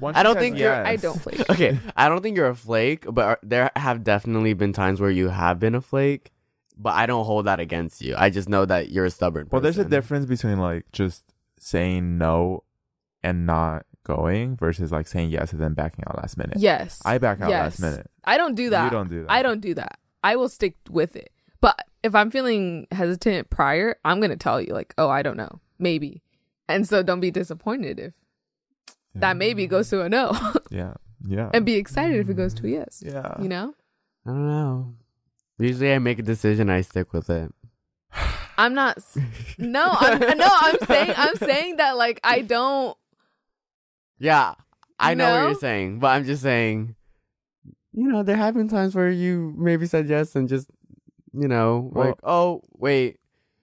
Once 0.00 0.16
I 0.16 0.22
don't 0.22 0.34
said 0.34 0.40
think 0.40 0.58
you're- 0.58 0.74
I 0.74 0.96
don't 0.96 1.20
flake. 1.20 1.40
okay, 1.50 1.78
I 1.96 2.08
don't 2.08 2.22
think 2.22 2.36
you're 2.36 2.48
a 2.48 2.54
flake, 2.54 3.04
but 3.10 3.24
are- 3.24 3.38
there 3.42 3.70
have 3.76 4.02
definitely 4.02 4.54
been 4.54 4.72
times 4.72 5.00
where 5.00 5.10
you 5.10 5.28
have 5.28 5.58
been 5.58 5.74
a 5.74 5.80
flake. 5.80 6.32
But 6.76 6.94
I 6.94 7.04
don't 7.04 7.26
hold 7.26 7.44
that 7.44 7.60
against 7.60 8.00
you. 8.00 8.14
I 8.16 8.30
just 8.30 8.48
know 8.48 8.64
that 8.64 8.90
you're 8.90 9.04
a 9.04 9.10
stubborn. 9.10 9.48
Well, 9.50 9.60
there's 9.60 9.76
a 9.76 9.84
difference 9.84 10.24
between 10.24 10.58
like 10.58 10.90
just 10.92 11.24
saying 11.58 12.16
no 12.16 12.64
and 13.22 13.44
not 13.44 13.84
going 14.02 14.56
versus 14.56 14.90
like 14.90 15.06
saying 15.06 15.30
yes 15.30 15.52
and 15.52 15.60
then 15.60 15.74
backing 15.74 16.04
out 16.08 16.16
last 16.16 16.38
minute. 16.38 16.56
Yes. 16.58 17.00
I 17.04 17.18
back 17.18 17.40
out 17.42 17.50
yes. 17.50 17.78
last 17.78 17.80
minute. 17.80 18.10
I 18.24 18.38
don't 18.38 18.54
do 18.54 18.70
that. 18.70 18.84
You 18.84 18.90
don't 18.90 19.10
do 19.10 19.20
that. 19.22 19.30
I 19.30 19.42
don't 19.42 19.60
do 19.60 19.74
that. 19.74 19.98
I 20.24 20.36
will 20.36 20.48
stick 20.48 20.76
with 20.88 21.16
it. 21.16 21.30
But 21.60 21.84
if 22.02 22.14
I'm 22.14 22.30
feeling 22.30 22.86
hesitant 22.90 23.50
prior, 23.50 23.96
I'm 24.04 24.18
going 24.20 24.30
to 24.30 24.36
tell 24.36 24.60
you, 24.60 24.72
like, 24.72 24.94
oh, 24.96 25.08
I 25.10 25.22
don't 25.22 25.36
know. 25.36 25.60
Maybe. 25.78 26.22
And 26.68 26.88
so 26.88 27.02
don't 27.02 27.20
be 27.20 27.30
disappointed 27.30 27.98
if 27.98 28.14
Yeah. 29.14 29.20
that 29.20 29.36
maybe 29.36 29.66
goes 29.66 29.88
to 29.90 30.02
a 30.02 30.08
no 30.08 30.36
Yeah. 30.70 30.94
Yeah. 31.26 31.50
and 31.52 31.66
be 31.66 31.74
excited 31.74 32.18
if 32.18 32.28
it 32.28 32.34
goes 32.34 32.54
to 32.54 32.66
a 32.66 32.70
yes. 32.70 33.02
yeah. 33.04 33.34
You 33.40 33.48
know? 33.48 33.74
I 34.26 34.30
don't 34.30 34.46
know. 34.46 34.94
Usually, 35.58 35.92
I 35.92 35.98
make 35.98 36.18
a 36.18 36.22
decision, 36.22 36.70
I 36.70 36.80
stick 36.80 37.12
with 37.12 37.28
it. 37.28 37.52
I'm 38.58 38.74
not. 38.74 38.98
No, 39.58 39.88
I'm, 39.98 40.18
no, 40.38 40.48
I'm 40.50 40.76
saying, 40.86 41.14
I'm 41.16 41.36
saying 41.36 41.76
that, 41.76 41.96
like, 41.96 42.20
I 42.24 42.40
don't. 42.42 42.96
Yeah, 44.18 44.54
I 44.98 45.14
know 45.14 45.30
what 45.30 45.42
you're 45.50 45.54
saying, 45.60 45.98
but 45.98 46.08
I'm 46.08 46.24
just 46.24 46.42
saying, 46.42 46.94
you 47.92 48.08
know, 48.08 48.22
there 48.22 48.36
have 48.36 48.54
been 48.54 48.68
times 48.68 48.94
where 48.94 49.10
you 49.10 49.54
maybe 49.56 49.86
said 49.86 50.08
yes 50.08 50.34
and 50.36 50.48
just 50.48 50.68
you 51.32 51.46
know, 51.48 51.90
Well- 51.92 52.06
like, 52.08 52.16
oh, 52.24 52.62
wait, 52.72 53.19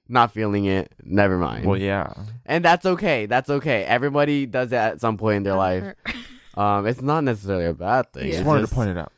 not 0.10 0.32
feeling 0.32 0.66
it. 0.66 0.92
Never 1.04 1.38
mind. 1.38 1.66
Well, 1.66 1.78
yeah. 1.78 2.14
and 2.46 2.64
that's 2.64 2.86
okay. 2.86 3.26
That's 3.26 3.50
okay. 3.50 3.84
Everybody 3.84 4.46
does 4.46 4.70
that 4.70 4.94
at 4.94 5.02
some 5.02 5.18
point 5.18 5.38
in 5.38 5.44
their 5.44 5.56
life. 5.56 5.94
Um, 6.58 6.88
it's 6.88 7.04
not 7.04 7.24
necessarily 7.24 7.66
a 7.66 7.74
bad 7.76 8.12
thing. 8.12 8.24
Yeah. 8.24 8.30
Just 8.32 8.40
It's 8.40 8.48
wanted 8.48 8.62
just- 8.62 8.72
to 8.72 8.76
point 8.78 8.90
it 8.90 8.98
out. 8.98 9.12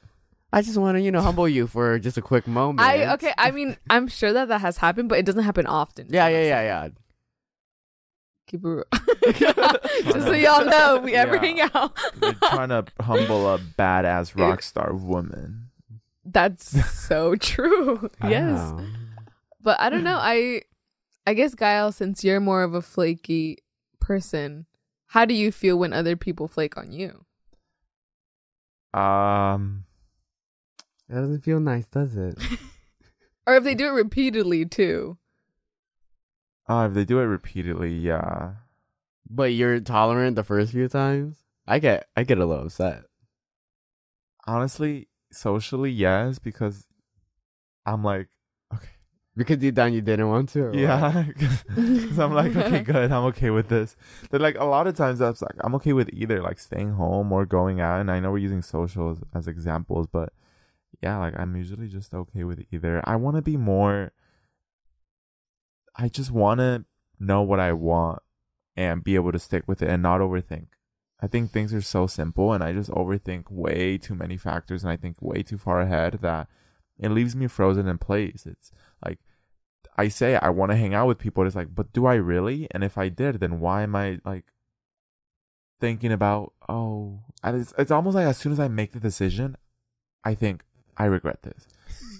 I 0.51 0.61
just 0.61 0.77
want 0.77 0.97
to, 0.97 1.01
you 1.01 1.09
know, 1.09 1.21
humble 1.21 1.47
you 1.47 1.67
for 1.67 1.97
just 1.97 2.17
a 2.17 2.21
quick 2.21 2.47
moment. 2.47 2.81
I 2.81 3.13
okay. 3.13 3.33
I 3.37 3.51
mean, 3.51 3.77
I'm 3.89 4.09
sure 4.09 4.33
that 4.33 4.49
that 4.49 4.59
has 4.59 4.75
happened, 4.75 5.07
but 5.07 5.19
it 5.19 5.25
doesn't 5.25 5.43
happen 5.43 5.65
often. 5.65 6.07
Yeah, 6.09 6.27
yeah, 6.27 6.43
yeah, 6.43 6.61
yeah. 6.63 6.87
Keep 8.47 8.65
it 8.65 8.67
real. 8.67 8.83
Just 10.03 10.27
so 10.27 10.31
y'all 10.33 10.65
know, 10.65 10.99
we 11.01 11.13
ever 11.13 11.35
Yeah. 11.35 11.39
hang 11.41 11.61
out. 11.61 11.97
You're 12.21 12.33
trying 12.33 12.69
to 12.69 12.85
humble 12.99 13.53
a 13.53 13.59
badass 13.59 14.37
rock 14.37 14.61
star 14.61 14.93
woman. 14.93 15.69
That's 16.25 16.67
so 16.93 17.35
true. 17.35 18.09
Yes. 18.27 18.59
Wow. 18.59 18.81
But 19.61 19.79
I 19.79 19.89
don't 19.89 20.03
know. 20.03 20.17
I 20.19 20.63
I 21.29 21.35
guess 21.35 21.53
Gael, 21.53 21.91
since 21.91 22.23
you're 22.23 22.39
more 22.39 22.63
of 22.63 22.73
a 22.73 22.81
flaky 22.81 23.59
person, 23.99 24.65
how 25.05 25.25
do 25.25 25.35
you 25.35 25.51
feel 25.51 25.77
when 25.77 25.93
other 25.93 26.15
people 26.15 26.47
flake 26.47 26.75
on 26.75 26.91
you? 26.91 27.23
Um, 28.99 29.85
That 31.07 31.21
doesn't 31.21 31.41
feel 31.43 31.59
nice, 31.59 31.85
does 31.85 32.15
it? 32.17 32.35
Or 33.45 33.57
if 33.57 33.63
they 33.63 33.75
do 33.75 33.89
it 33.89 33.91
repeatedly 33.91 34.65
too. 34.65 35.19
oh, 36.67 36.85
if 36.87 36.95
they 36.95 37.05
do 37.05 37.19
it 37.19 37.25
repeatedly, 37.25 37.93
yeah. 37.93 38.53
But 39.29 39.53
you're 39.53 39.79
tolerant 39.81 40.35
the 40.35 40.43
first 40.43 40.71
few 40.71 40.87
times. 40.87 41.37
I 41.67 41.77
get, 41.77 42.07
I 42.17 42.23
get 42.23 42.39
a 42.39 42.45
little 42.47 42.65
upset. 42.65 43.03
Honestly, 44.47 45.09
socially, 45.31 45.91
yes, 45.91 46.39
because 46.39 46.87
I'm 47.85 48.03
like, 48.03 48.29
okay, 48.29 48.38
Because 49.39 49.57
deep 49.59 49.73
down 49.73 49.93
you 49.93 50.01
didn't 50.01 50.27
want 50.27 50.49
to. 50.49 50.69
yeah, 50.73 51.23
because 51.25 51.63
I'm 52.19 52.33
like, 52.33 52.53
okay, 52.53 52.81
good, 52.83 53.09
I'm 53.09 53.23
okay 53.27 53.51
with 53.51 53.69
this. 53.69 53.95
But 54.29 54.41
like 54.41 54.57
a 54.59 54.65
lot 54.65 54.85
of 54.85 54.97
times, 54.97 55.19
that's 55.19 55.41
like 55.41 55.55
I'm 55.61 55.73
okay 55.75 55.93
with 55.93 56.09
either 56.11 56.41
like 56.41 56.59
staying 56.59 56.91
home 56.91 57.31
or 57.31 57.45
going 57.45 57.79
out. 57.79 58.01
And 58.01 58.11
I 58.11 58.19
know 58.19 58.31
we're 58.31 58.39
using 58.39 58.61
social 58.61 59.11
as, 59.11 59.19
as 59.33 59.47
examples, 59.47 60.07
but 60.11 60.33
yeah, 61.01 61.17
like 61.19 61.39
I'm 61.39 61.55
usually 61.55 61.87
just 61.87 62.13
okay 62.13 62.43
with 62.43 62.65
either. 62.69 63.01
I 63.05 63.15
want 63.15 63.37
to 63.37 63.41
be 63.41 63.55
more. 63.55 64.11
I 65.95 66.09
just 66.09 66.31
want 66.31 66.59
to 66.59 66.83
know 67.17 67.41
what 67.41 67.61
I 67.61 67.71
want 67.71 68.21
and 68.75 69.05
be 69.05 69.15
able 69.15 69.31
to 69.31 69.39
stick 69.39 69.63
with 69.67 69.81
it 69.81 69.89
and 69.89 70.03
not 70.03 70.19
overthink. 70.19 70.67
I 71.21 71.27
think 71.27 71.51
things 71.51 71.73
are 71.73 71.81
so 71.81 72.07
simple 72.07 72.51
and 72.51 72.61
I 72.61 72.73
just 72.73 72.91
overthink 72.91 73.49
way 73.49 73.97
too 73.97 74.15
many 74.15 74.35
factors 74.35 74.83
and 74.83 74.91
I 74.91 74.97
think 74.97 75.15
way 75.21 75.43
too 75.43 75.57
far 75.57 75.79
ahead 75.79 76.19
that 76.21 76.49
it 76.97 77.09
leaves 77.09 77.37
me 77.37 77.47
frozen 77.47 77.87
in 77.87 77.97
place. 77.97 78.45
It's 78.45 78.73
like 79.05 79.19
I 79.99 80.07
say 80.07 80.37
I 80.37 80.49
want 80.49 80.71
to 80.71 80.77
hang 80.77 80.93
out 80.93 81.07
with 81.07 81.17
people. 81.17 81.45
It's 81.45 81.57
like, 81.57 81.75
but 81.75 81.91
do 81.91 82.05
I 82.05 82.13
really? 82.15 82.69
And 82.71 82.85
if 82.85 82.97
I 82.97 83.09
did, 83.09 83.41
then 83.41 83.59
why 83.59 83.83
am 83.83 83.97
I 83.97 84.19
like 84.23 84.45
thinking 85.81 86.13
about? 86.13 86.53
Oh, 86.69 87.19
and 87.43 87.59
it's 87.59 87.73
it's 87.77 87.91
almost 87.91 88.15
like 88.15 88.25
as 88.25 88.37
soon 88.37 88.53
as 88.53 88.61
I 88.61 88.69
make 88.69 88.93
the 88.93 89.01
decision, 89.01 89.57
I 90.23 90.35
think 90.35 90.63
I 90.95 91.03
regret 91.03 91.43
this. 91.43 91.67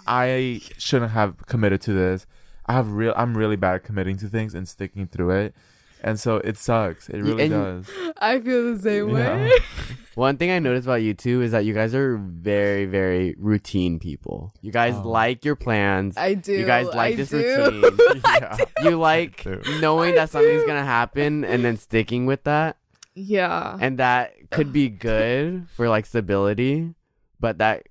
I 0.05 0.59
shouldn't 0.77 1.11
have 1.11 1.45
committed 1.45 1.79
to 1.83 1.93
this. 1.93 2.27
I 2.65 2.73
have 2.73 2.91
real. 2.91 3.13
I'm 3.15 3.37
really 3.37 3.55
bad 3.55 3.75
at 3.75 3.85
committing 3.85 4.17
to 4.17 4.27
things 4.27 4.53
and 4.53 4.67
sticking 4.67 5.07
through 5.07 5.29
it, 5.29 5.55
and 6.03 6.19
so 6.19 6.37
it 6.37 6.57
sucks. 6.57 7.09
It 7.09 7.21
really 7.21 7.43
and- 7.45 7.51
does. 7.85 7.89
I 8.17 8.39
feel 8.39 8.75
the 8.75 8.81
same 8.81 9.09
Yeah. 9.09 9.35
way. 9.45 9.51
One 10.15 10.35
thing 10.37 10.51
I 10.51 10.59
noticed 10.59 10.85
about 10.85 11.01
you 11.01 11.13
too 11.13 11.41
is 11.41 11.51
that 11.51 11.63
you 11.63 11.73
guys 11.73 11.95
are 11.95 12.17
very, 12.17 12.85
very 12.85 13.35
routine 13.37 13.99
people. 13.99 14.53
You 14.61 14.71
guys 14.71 14.95
Oh. 14.97 15.07
like 15.07 15.45
your 15.45 15.55
plans. 15.55 16.17
I 16.17 16.33
do. 16.33 16.51
You 16.53 16.65
guys 16.65 16.87
like 16.87 17.13
I 17.13 17.15
this 17.15 17.29
do. 17.29 17.37
routine. 17.37 18.21
yeah. 18.25 18.57
you 18.83 18.97
like 18.97 19.45
knowing 19.79 20.13
I 20.13 20.15
that 20.15 20.29
something's 20.31 20.65
gonna 20.65 20.83
happen 20.83 21.45
and 21.45 21.63
then 21.63 21.77
sticking 21.77 22.25
with 22.25 22.43
that. 22.43 22.75
Yeah. 23.15 23.77
and 23.79 23.99
that 23.99 24.33
could 24.49 24.71
be 24.73 24.89
good 24.89 25.67
for 25.75 25.87
like 25.89 26.05
stability, 26.05 26.93
but 27.39 27.57
that 27.59 27.83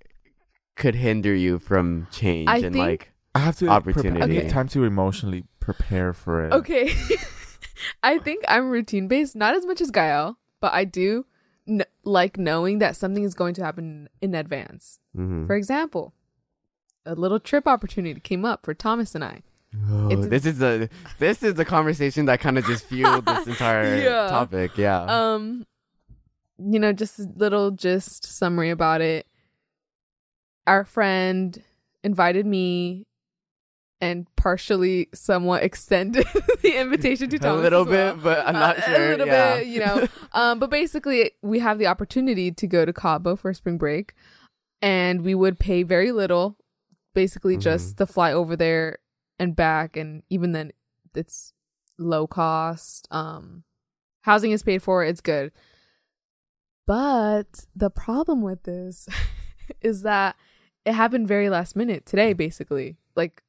could 0.76 0.94
hinder 0.94 1.34
you 1.34 1.58
from 1.58 2.06
change 2.10 2.48
I 2.48 2.56
and 2.58 2.72
think- 2.74 2.76
like 2.76 3.12
I 3.34 3.40
have 3.40 3.56
to 3.58 3.66
prep- 3.66 3.72
I 3.72 3.76
Opportunity. 3.76 4.48
time 4.48 4.68
to 4.68 4.84
emotionally 4.84 5.44
prepare 5.60 6.12
for 6.12 6.46
it. 6.46 6.52
Okay. 6.52 6.92
I 8.02 8.18
think 8.18 8.44
I'm 8.48 8.70
routine 8.70 9.08
based, 9.08 9.36
not 9.36 9.54
as 9.54 9.64
much 9.66 9.80
as 9.80 9.90
Gael, 9.90 10.38
but 10.60 10.72
I 10.72 10.84
do 10.84 11.26
n- 11.68 11.84
like 12.04 12.36
knowing 12.38 12.78
that 12.78 12.96
something 12.96 13.24
is 13.24 13.34
going 13.34 13.54
to 13.54 13.64
happen 13.64 14.08
in 14.20 14.34
advance. 14.34 14.98
mhm. 15.16 15.46
For 15.46 15.54
example, 15.56 16.12
a 17.06 17.14
little 17.14 17.40
trip 17.40 17.66
opportunity 17.66 18.20
came 18.20 18.44
up 18.44 18.64
for 18.64 18.74
Thomas 18.74 19.14
and 19.14 19.24
I. 19.24 19.42
Oh, 19.90 20.10
it's- 20.10 20.28
this 20.28 20.46
is 20.46 20.58
the 20.58 20.88
this 21.18 21.42
is 21.42 21.54
the 21.54 21.64
conversation 21.64 22.24
that 22.26 22.40
kind 22.40 22.56
of 22.58 22.64
just 22.64 22.84
fueled 22.86 23.26
this 23.26 23.46
entire 23.54 23.96
Yeah. 23.96 24.28
topic. 24.28 24.76
Yeah. 24.78 25.02
Um, 25.04 25.66
you 26.58 26.78
know, 26.80 26.92
just 26.92 27.18
a 27.18 27.28
little 27.36 27.70
just 27.70 28.24
summary 28.24 28.70
about 28.70 29.00
it. 29.00 29.26
Our 30.66 30.84
friend 30.84 31.62
invited 32.02 32.46
me 32.46 33.06
and 34.00 34.26
partially 34.36 35.08
somewhat 35.12 35.62
extended 35.64 36.24
the 36.62 36.76
invitation 36.80 37.28
to 37.30 37.38
talk 37.38 37.52
a 37.58 37.60
little 37.60 37.84
well. 37.84 38.14
bit, 38.14 38.22
but 38.22 38.46
I'm 38.46 38.54
not 38.54 38.78
Uh, 38.78 38.82
sure. 38.82 39.06
A 39.06 39.08
little 39.10 39.26
yeah. 39.26 39.56
bit, 39.58 39.66
you 39.66 39.80
know. 39.80 40.06
um, 40.32 40.58
but 40.58 40.70
basically, 40.70 41.32
we 41.42 41.58
have 41.58 41.78
the 41.78 41.86
opportunity 41.88 42.50
to 42.52 42.66
go 42.66 42.84
to 42.84 42.92
Cabo 42.92 43.34
for 43.36 43.52
spring 43.54 43.76
break, 43.78 44.14
and 44.80 45.22
we 45.22 45.34
would 45.34 45.58
pay 45.58 45.82
very 45.82 46.12
little, 46.12 46.56
basically 47.14 47.54
Mm-hmm. 47.54 47.62
just 47.62 47.96
to 47.98 48.06
fly 48.06 48.32
over 48.32 48.54
there 48.56 48.98
and 49.38 49.56
back, 49.56 49.96
and 49.96 50.22
even 50.30 50.52
then, 50.52 50.72
it's 51.14 51.52
low 51.98 52.26
cost. 52.28 53.08
Um, 53.10 53.64
housing 54.22 54.52
is 54.52 54.62
paid 54.62 54.82
for; 54.82 55.02
it's 55.04 55.20
good. 55.20 55.50
But 56.86 57.66
the 57.76 57.90
problem 57.90 58.40
with 58.42 58.62
this 58.62 59.08
is 59.80 60.02
that 60.02 60.36
it 60.84 60.92
happened 60.94 61.28
very 61.28 61.50
last 61.50 61.76
minute 61.76 62.06
today, 62.06 62.32
basically, 62.32 62.96
like 63.14 63.42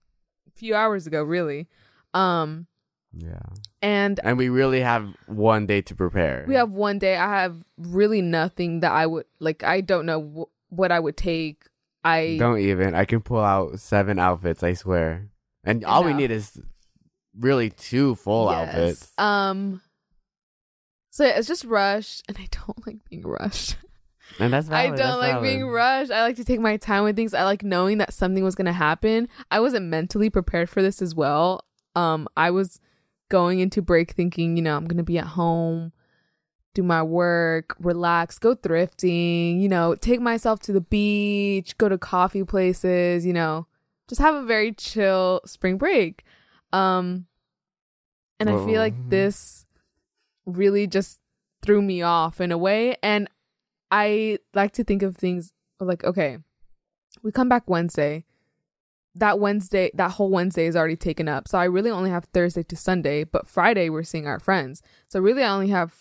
few 0.59 0.75
hours 0.75 1.07
ago, 1.07 1.23
really. 1.23 1.67
Um, 2.13 2.67
yeah. 3.13 3.39
and 3.81 4.19
And 4.23 4.37
we 4.37 4.49
really 4.49 4.81
have 4.81 5.07
one 5.27 5.65
day 5.65 5.81
to 5.81 5.95
prepare. 5.95 6.45
we 6.47 6.55
have 6.55 6.71
one 6.71 6.99
day. 6.99 7.15
I 7.17 7.41
have 7.41 7.63
really 7.77 8.21
nothing 8.21 8.81
that 8.81 8.91
I 8.91 9.05
would 9.07 9.25
like. 9.39 9.63
I 9.63 9.81
don't 9.81 10.05
know 10.05 10.21
wh- 10.21 10.73
what 10.73 10.91
I 10.91 10.99
would 10.99 11.17
take. 11.17 11.63
I 12.03 12.37
Don't 12.39 12.59
even. 12.59 12.95
I 12.95 13.05
can 13.05 13.21
pull 13.21 13.39
out 13.43 13.79
seven 13.79 14.19
outfits. 14.19 14.63
I 14.63 14.73
swear. 14.73 15.27
And 15.63 15.83
all 15.83 16.03
we 16.03 16.13
need 16.13 16.31
is 16.31 16.59
really 17.37 17.69
two 17.71 18.15
full 18.15 18.49
Yes. 18.51 18.67
outfits. 18.69 19.11
Um. 19.17 19.81
So 21.11 21.25
yeah, 21.25 21.37
it's 21.37 21.47
just 21.47 21.65
rushed, 21.65 22.23
and 22.27 22.37
I 22.37 22.47
don't 22.51 22.85
like 22.87 22.97
being 23.09 23.23
rushed. 23.23 23.75
And 24.39 24.53
that's 24.53 24.67
why 24.67 24.83
I 24.83 24.87
don't 24.87 24.97
that's 24.97 25.17
like 25.17 25.31
valid. 25.33 25.43
being 25.43 25.67
rushed. 25.67 26.11
I 26.11 26.21
like 26.21 26.35
to 26.37 26.43
take 26.43 26.59
my 26.59 26.77
time 26.77 27.03
with 27.03 27.15
things. 27.15 27.33
I 27.33 27.43
like 27.43 27.63
knowing 27.63 27.97
that 27.97 28.13
something 28.13 28.43
was 28.43 28.55
gonna 28.55 28.73
happen. 28.73 29.27
I 29.51 29.59
wasn't 29.59 29.87
mentally 29.87 30.29
prepared 30.29 30.69
for 30.69 30.81
this 30.81 31.01
as 31.01 31.15
well. 31.15 31.65
Um, 31.95 32.27
I 32.37 32.51
was 32.51 32.79
going 33.29 33.59
into 33.59 33.81
break 33.81 34.11
thinking, 34.11 34.55
you 34.55 34.63
know, 34.63 34.75
I'm 34.75 34.85
gonna 34.85 35.03
be 35.03 35.17
at 35.17 35.27
home, 35.27 35.91
do 36.73 36.83
my 36.83 37.03
work, 37.03 37.75
relax, 37.79 38.39
go 38.39 38.55
thrifting, 38.55 39.59
you 39.59 39.69
know, 39.69 39.95
take 39.95 40.21
myself 40.21 40.59
to 40.61 40.73
the 40.73 40.81
beach, 40.81 41.77
go 41.77 41.89
to 41.89 41.97
coffee 41.97 42.43
places, 42.43 43.25
you 43.25 43.33
know, 43.33 43.67
just 44.07 44.21
have 44.21 44.35
a 44.35 44.43
very 44.43 44.71
chill 44.71 45.41
spring 45.45 45.77
break. 45.77 46.23
Um, 46.71 47.25
and 48.39 48.49
I 48.49 48.65
feel 48.65 48.79
like 48.79 49.09
this 49.09 49.65
really 50.45 50.87
just 50.87 51.19
threw 51.61 51.81
me 51.81 52.01
off 52.01 52.39
in 52.39 52.51
a 52.51 52.57
way. 52.57 52.95
And 53.03 53.29
I 53.91 54.39
like 54.53 54.73
to 54.73 54.83
think 54.83 55.01
of 55.01 55.17
things 55.17 55.53
like, 55.79 56.03
okay, 56.03 56.37
we 57.23 57.31
come 57.31 57.49
back 57.49 57.63
Wednesday. 57.67 58.25
That 59.15 59.39
Wednesday, 59.39 59.91
that 59.95 60.11
whole 60.11 60.29
Wednesday 60.29 60.67
is 60.67 60.75
already 60.75 60.95
taken 60.95 61.27
up. 61.27 61.47
So 61.47 61.57
I 61.57 61.65
really 61.65 61.89
only 61.89 62.11
have 62.11 62.25
Thursday 62.25 62.63
to 62.63 62.75
Sunday, 62.75 63.23
but 63.23 63.47
Friday 63.47 63.89
we're 63.89 64.03
seeing 64.03 64.27
our 64.27 64.39
friends. 64.39 64.81
So 65.07 65.19
really 65.19 65.43
I 65.43 65.49
only 65.49 65.69
have 65.69 65.93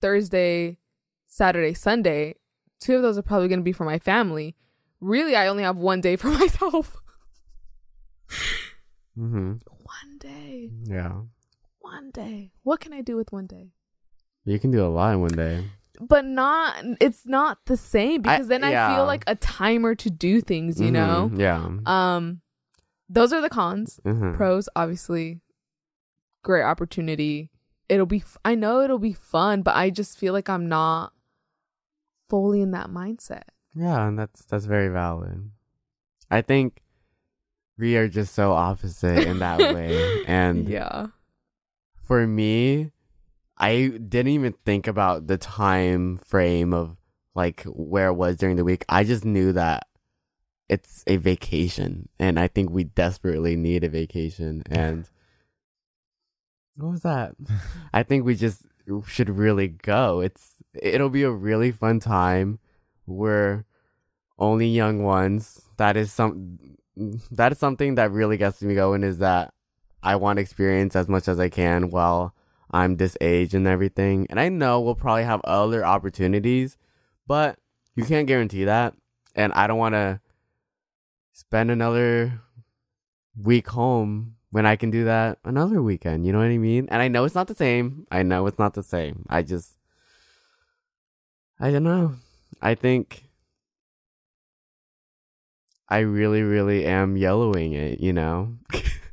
Thursday, 0.00 0.78
Saturday, 1.26 1.74
Sunday. 1.74 2.34
Two 2.80 2.96
of 2.96 3.02
those 3.02 3.16
are 3.16 3.22
probably 3.22 3.48
going 3.48 3.60
to 3.60 3.64
be 3.64 3.72
for 3.72 3.84
my 3.84 3.98
family. 3.98 4.56
Really, 5.00 5.36
I 5.36 5.46
only 5.46 5.62
have 5.62 5.76
one 5.76 6.00
day 6.00 6.16
for 6.16 6.28
myself. 6.28 6.96
Mm-hmm. 9.18 9.52
one 9.52 10.18
day. 10.18 10.70
Yeah. 10.84 11.20
One 11.80 12.10
day. 12.10 12.50
What 12.64 12.80
can 12.80 12.92
I 12.92 13.00
do 13.00 13.16
with 13.16 13.32
one 13.32 13.46
day? 13.46 13.72
You 14.44 14.58
can 14.58 14.70
do 14.70 14.84
a 14.84 14.88
lot 14.88 15.14
in 15.14 15.20
one 15.20 15.30
day. 15.34 15.64
But 16.00 16.24
not 16.24 16.76
it's 17.00 17.26
not 17.26 17.58
the 17.66 17.76
same 17.76 18.20
I- 18.24 18.36
because 18.36 18.48
then 18.48 18.64
I 18.64 18.70
yeah. 18.70 18.94
feel 18.96 19.06
like 19.06 19.24
a 19.26 19.34
timer 19.36 19.94
to 19.96 20.10
do 20.10 20.40
things, 20.40 20.80
you 20.80 20.90
know. 20.90 21.30
Mhm, 21.32 21.38
Yeah. 21.38 21.68
Um 21.86 22.40
those 23.08 23.32
are 23.32 23.40
the 23.40 23.48
cons. 23.50 24.00
Mhm. 24.04 24.36
Pros 24.36 24.68
obviously 24.76 25.40
great 26.42 26.62
opportunity. 26.64 27.50
It'll 27.88 28.06
be 28.06 28.18
f- 28.18 28.36
I 28.44 28.54
know 28.56 28.80
it'll 28.82 28.98
be 28.98 29.12
fun, 29.12 29.62
but 29.62 29.76
I 29.76 29.90
just 29.90 30.18
feel 30.18 30.32
like 30.32 30.48
I'm 30.48 30.68
not 30.68 31.12
fully 32.28 32.60
in 32.60 32.72
that 32.72 32.88
mindset. 32.88 33.42
Yeah, 33.74 34.06
and 34.08 34.18
that's 34.18 34.44
that's 34.44 34.64
very 34.64 34.88
valid. 34.88 35.50
I 36.30 36.42
think 36.42 36.82
we 37.78 37.96
are 37.96 38.08
just 38.08 38.34
so 38.34 38.52
opposite 38.52 39.26
in 39.26 39.38
that 39.40 39.58
way. 39.74 40.22
And 40.26 40.68
yeah. 40.68 41.08
for 41.94 42.26
me, 42.26 42.90
I 43.58 43.88
didn't 43.88 44.32
even 44.32 44.54
think 44.64 44.86
about 44.86 45.26
the 45.26 45.38
time 45.38 46.18
frame 46.18 46.74
of 46.74 46.96
like 47.34 47.62
where 47.64 48.08
it 48.08 48.14
was 48.14 48.36
during 48.36 48.56
the 48.56 48.64
week. 48.64 48.84
I 48.88 49.04
just 49.04 49.24
knew 49.24 49.52
that 49.52 49.86
it's 50.68 51.04
a 51.06 51.16
vacation 51.16 52.08
and 52.18 52.38
I 52.38 52.48
think 52.48 52.70
we 52.70 52.84
desperately 52.84 53.56
need 53.56 53.84
a 53.84 53.88
vacation 53.88 54.62
and 54.66 55.08
what 56.76 56.90
was 56.90 57.00
that? 57.02 57.34
I 57.92 58.02
think 58.02 58.24
we 58.24 58.34
just 58.34 58.62
should 59.06 59.30
really 59.30 59.68
go. 59.68 60.20
It's 60.20 60.54
it'll 60.74 61.10
be 61.10 61.22
a 61.22 61.30
really 61.30 61.72
fun 61.72 62.00
time. 62.00 62.58
We're 63.06 63.64
only 64.38 64.68
young 64.68 65.02
ones. 65.02 65.62
That 65.78 65.96
is 65.96 66.12
some 66.12 66.58
that 67.30 67.52
is 67.52 67.58
something 67.58 67.94
that 67.96 68.10
really 68.10 68.36
gets 68.36 68.62
me 68.62 68.74
going 68.74 69.02
is 69.02 69.18
that 69.18 69.52
I 70.02 70.16
want 70.16 70.36
to 70.36 70.42
experience 70.42 70.94
as 70.96 71.08
much 71.08 71.28
as 71.28 71.40
I 71.40 71.48
can 71.48 71.90
while 71.90 72.34
I'm 72.70 72.96
this 72.96 73.16
age 73.20 73.54
and 73.54 73.66
everything. 73.66 74.26
And 74.30 74.40
I 74.40 74.48
know 74.48 74.80
we'll 74.80 74.94
probably 74.94 75.24
have 75.24 75.40
other 75.44 75.84
opportunities, 75.84 76.76
but 77.26 77.58
you 77.94 78.04
can't 78.04 78.26
guarantee 78.26 78.64
that. 78.64 78.94
And 79.34 79.52
I 79.52 79.66
don't 79.66 79.78
want 79.78 79.94
to 79.94 80.20
spend 81.32 81.70
another 81.70 82.40
week 83.40 83.68
home 83.68 84.36
when 84.50 84.66
I 84.66 84.76
can 84.76 84.90
do 84.90 85.04
that 85.04 85.38
another 85.44 85.82
weekend. 85.82 86.26
You 86.26 86.32
know 86.32 86.38
what 86.38 86.46
I 86.46 86.58
mean? 86.58 86.88
And 86.90 87.02
I 87.02 87.08
know 87.08 87.24
it's 87.24 87.34
not 87.34 87.46
the 87.46 87.54
same. 87.54 88.06
I 88.10 88.22
know 88.22 88.46
it's 88.46 88.58
not 88.58 88.74
the 88.74 88.82
same. 88.82 89.26
I 89.28 89.42
just, 89.42 89.76
I 91.60 91.70
don't 91.70 91.84
know. 91.84 92.16
I 92.62 92.74
think 92.74 93.24
I 95.88 95.98
really, 95.98 96.42
really 96.42 96.84
am 96.84 97.16
YOLOing 97.16 97.74
it, 97.74 98.00
you 98.00 98.12
know? 98.12 98.56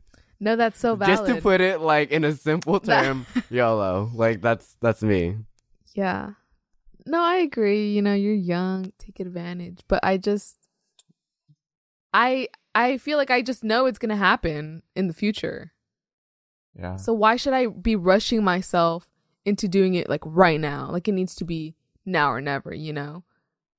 No, 0.44 0.58
that's 0.58 0.78
so 0.78 0.98
valid. 0.98 1.16
Just 1.16 1.26
to 1.28 1.42
put 1.42 1.62
it 1.62 1.80
like 1.80 2.12
in 2.12 2.26
a 2.26 2.34
simple 2.34 2.82
term, 2.82 3.26
YOLO. 3.50 4.12
Like 4.14 4.42
that's 4.42 4.76
that's 4.82 5.02
me. 5.02 5.38
Yeah. 5.96 6.32
No, 7.06 7.22
I 7.22 7.38
agree. 7.38 7.94
You 7.94 8.02
know, 8.02 8.14
you're 8.14 8.34
young, 8.34 8.92
take 9.00 9.22
advantage. 9.22 9.80
But 9.88 10.02
I 10.04 10.18
just 10.18 10.58
I 12.14 12.50
I 12.76 12.98
feel 12.98 13.18
like 13.18 13.32
I 13.32 13.42
just 13.42 13.64
know 13.64 13.86
it's 13.86 14.00
going 14.00 14.10
to 14.10 14.18
happen 14.18 14.84
in 14.98 15.08
the 15.08 15.14
future. 15.14 15.72
Yeah. 16.78 16.98
So 16.98 17.14
why 17.14 17.38
should 17.38 17.54
I 17.54 17.68
be 17.68 17.96
rushing 17.96 18.44
myself 18.44 19.08
into 19.46 19.70
doing 19.70 19.94
it 19.96 20.10
like 20.10 20.24
right 20.26 20.60
now? 20.60 20.90
Like 20.92 21.08
it 21.08 21.14
needs 21.14 21.36
to 21.36 21.46
be 21.46 21.76
now 22.06 22.30
or 22.30 22.42
never, 22.42 22.74
you 22.74 22.92
know? 22.92 23.24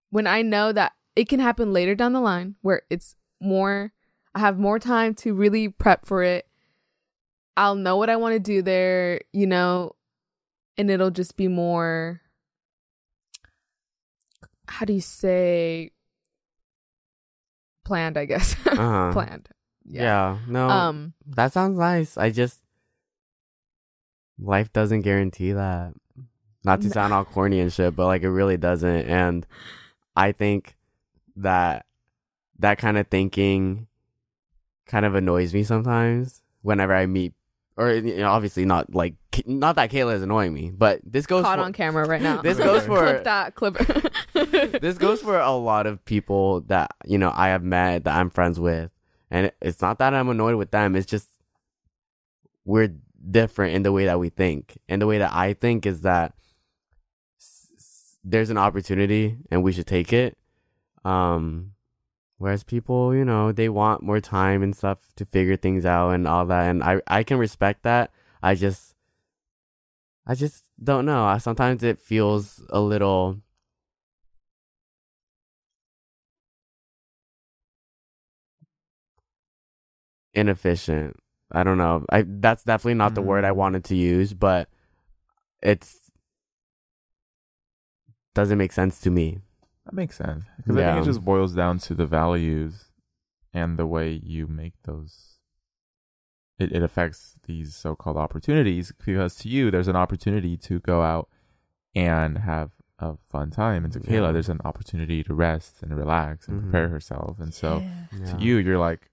When 0.08 0.26
I 0.26 0.40
know 0.40 0.72
that 0.72 0.92
it 1.14 1.28
can 1.28 1.40
happen 1.40 1.74
later 1.74 1.94
down 1.94 2.14
the 2.14 2.20
line 2.20 2.54
where 2.62 2.82
it's 2.88 3.16
more 3.38 3.92
I 4.34 4.40
have 4.40 4.58
more 4.58 4.78
time 4.78 5.14
to 5.16 5.32
really 5.32 5.68
prep 5.68 6.06
for 6.06 6.22
it. 6.22 6.46
I'll 7.56 7.76
know 7.76 7.96
what 7.96 8.10
I 8.10 8.16
want 8.16 8.34
to 8.34 8.40
do 8.40 8.62
there, 8.62 9.20
you 9.32 9.46
know, 9.46 9.94
and 10.76 10.90
it'll 10.90 11.10
just 11.10 11.36
be 11.36 11.48
more 11.48 12.20
how 14.66 14.86
do 14.86 14.92
you 14.92 15.00
say 15.00 15.90
planned, 17.84 18.16
I 18.16 18.24
guess. 18.24 18.56
Uh-huh. 18.66 19.12
planned. 19.12 19.48
Yeah. 19.86 20.38
No. 20.48 20.68
Um 20.68 21.12
that 21.26 21.52
sounds 21.52 21.78
nice. 21.78 22.16
I 22.16 22.30
just 22.30 22.58
life 24.38 24.72
doesn't 24.72 25.02
guarantee 25.02 25.52
that. 25.52 25.94
Not 26.64 26.80
to 26.80 26.88
sound 26.90 27.12
all 27.12 27.26
corny 27.26 27.60
and 27.60 27.72
shit, 27.72 27.94
but 27.94 28.06
like 28.06 28.22
it 28.22 28.30
really 28.30 28.56
doesn't. 28.56 29.06
And 29.06 29.46
I 30.16 30.32
think 30.32 30.76
that 31.36 31.84
that 32.58 32.78
kind 32.78 32.96
of 32.96 33.06
thinking 33.08 33.86
kind 34.86 35.04
of 35.04 35.14
annoys 35.14 35.52
me 35.52 35.62
sometimes 35.62 36.40
whenever 36.62 36.94
I 36.94 37.04
meet 37.06 37.34
or 37.76 37.92
you 37.92 38.16
know, 38.18 38.30
obviously 38.30 38.64
not 38.64 38.94
like 38.94 39.14
not 39.46 39.76
that 39.76 39.90
Kayla 39.90 40.14
is 40.14 40.22
annoying 40.22 40.52
me, 40.54 40.70
but 40.70 41.00
this 41.04 41.26
goes 41.26 41.42
caught 41.42 41.58
for, 41.58 41.64
on 41.64 41.72
camera 41.72 42.06
right 42.06 42.22
now. 42.22 42.40
This 42.40 42.56
goes 42.58 42.86
for- 42.86 42.98
clip 42.98 43.24
that 43.24 43.54
clip. 43.56 43.74
this 44.80 44.96
goes 44.98 45.20
for 45.20 45.38
a 45.38 45.50
lot 45.52 45.86
of 45.86 46.04
people 46.04 46.60
that 46.62 46.92
you 47.04 47.18
know 47.18 47.32
I 47.34 47.48
have 47.48 47.62
met 47.64 48.04
that 48.04 48.14
I'm 48.16 48.30
friends 48.30 48.60
with, 48.60 48.90
and 49.30 49.50
it's 49.60 49.80
not 49.82 49.98
that 49.98 50.14
I'm 50.14 50.28
annoyed 50.28 50.54
with 50.56 50.70
them. 50.70 50.94
It's 50.96 51.06
just 51.06 51.28
we're 52.64 52.94
different 53.30 53.74
in 53.74 53.82
the 53.82 53.92
way 53.92 54.04
that 54.06 54.18
we 54.20 54.28
think, 54.28 54.78
and 54.88 55.02
the 55.02 55.06
way 55.06 55.18
that 55.18 55.32
I 55.32 55.52
think 55.54 55.84
is 55.86 56.02
that 56.02 56.34
s- 57.40 57.66
s- 57.76 58.16
there's 58.24 58.50
an 58.50 58.58
opportunity 58.58 59.36
and 59.50 59.62
we 59.62 59.72
should 59.72 59.86
take 59.86 60.12
it. 60.12 60.38
Um, 61.04 61.72
whereas 62.38 62.64
people, 62.64 63.14
you 63.14 63.24
know, 63.24 63.52
they 63.52 63.68
want 63.68 64.02
more 64.02 64.20
time 64.20 64.62
and 64.62 64.76
stuff 64.76 65.12
to 65.16 65.24
figure 65.24 65.56
things 65.56 65.84
out 65.86 66.10
and 66.10 66.26
all 66.28 66.46
that, 66.46 66.68
and 66.70 66.82
I 66.82 67.00
I 67.06 67.22
can 67.22 67.38
respect 67.38 67.82
that. 67.84 68.10
I 68.42 68.54
just 68.54 68.94
I 70.26 70.34
just 70.34 70.64
don't 70.82 71.06
know. 71.06 71.24
I- 71.24 71.38
Sometimes 71.38 71.82
it 71.82 71.98
feels 71.98 72.62
a 72.70 72.80
little 72.80 73.40
inefficient. 80.32 81.16
I 81.52 81.62
don't 81.62 81.78
know. 81.78 82.04
I 82.10 82.24
that's 82.26 82.64
definitely 82.64 82.94
not 82.94 83.14
the 83.14 83.20
mm-hmm. 83.20 83.28
word 83.28 83.44
I 83.44 83.52
wanted 83.52 83.84
to 83.84 83.96
use, 83.96 84.34
but 84.34 84.68
it's 85.62 86.10
doesn't 88.34 88.58
make 88.58 88.72
sense 88.72 89.00
to 89.00 89.10
me. 89.10 89.40
That 89.84 89.94
makes 89.94 90.16
sense 90.16 90.44
because 90.56 90.76
I 90.76 90.92
think 90.94 91.02
it 91.02 91.04
just 91.04 91.24
boils 91.24 91.54
down 91.54 91.78
to 91.80 91.94
the 91.94 92.06
values 92.06 92.86
and 93.52 93.78
the 93.78 93.86
way 93.86 94.12
you 94.22 94.46
make 94.46 94.74
those. 94.84 95.38
It 96.58 96.72
it 96.72 96.82
affects 96.82 97.34
these 97.46 97.74
so-called 97.74 98.16
opportunities 98.16 98.92
because 99.04 99.34
to 99.36 99.48
you 99.48 99.70
there's 99.70 99.88
an 99.88 99.96
opportunity 99.96 100.56
to 100.58 100.80
go 100.80 101.02
out 101.02 101.28
and 101.94 102.38
have 102.38 102.70
a 102.98 103.16
fun 103.28 103.50
time, 103.50 103.84
and 103.84 103.92
to 103.92 104.00
Yeah. 104.00 104.06
Kayla 104.20 104.32
there's 104.32 104.48
an 104.48 104.60
opportunity 104.64 105.22
to 105.24 105.34
rest 105.34 105.82
and 105.82 105.96
relax 105.96 106.48
and 106.48 106.60
Mhm. 106.60 106.62
prepare 106.62 106.88
herself, 106.88 107.38
and 107.40 107.52
so 107.52 107.82
Yeah. 108.12 108.24
to 108.30 108.36
you 108.38 108.56
you're 108.56 108.78
like 108.78 109.10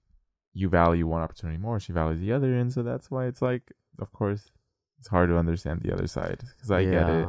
you 0.53 0.69
value 0.69 1.07
one 1.07 1.21
opportunity 1.21 1.57
more, 1.57 1.79
she 1.79 1.91
values 1.93 2.19
the 2.19 2.31
other, 2.31 2.53
and 2.55 2.71
so 2.71 2.83
that's 2.83 3.09
why 3.11 3.25
it's 3.25 3.41
like 3.41 3.73
of 3.99 4.11
course 4.13 4.51
it's 4.99 5.07
hard 5.09 5.29
to 5.29 5.37
understand 5.37 5.81
the 5.81 5.91
other 5.93 6.07
side 6.07 6.39
because 6.55 6.69
I 6.71 6.83
get 6.85 7.09
it. 7.09 7.27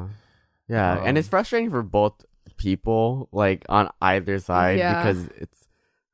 Yeah, 0.69 1.03
and 1.05 1.17
it's 1.19 1.27
Um, 1.29 1.31
frustrating 1.31 1.71
for 1.71 1.83
both 1.83 2.25
people, 2.57 3.29
like 3.33 3.65
on 3.69 3.91
either 4.01 4.39
side, 4.39 4.79
Yeah. 4.79 5.03
because 5.03 5.27
it's 5.37 5.69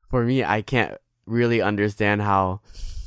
for 0.09 0.23
me. 0.23 0.43
I 0.43 0.61
can't 0.61 0.97
really 1.25 1.61
understand 1.61 2.21
how 2.21 2.61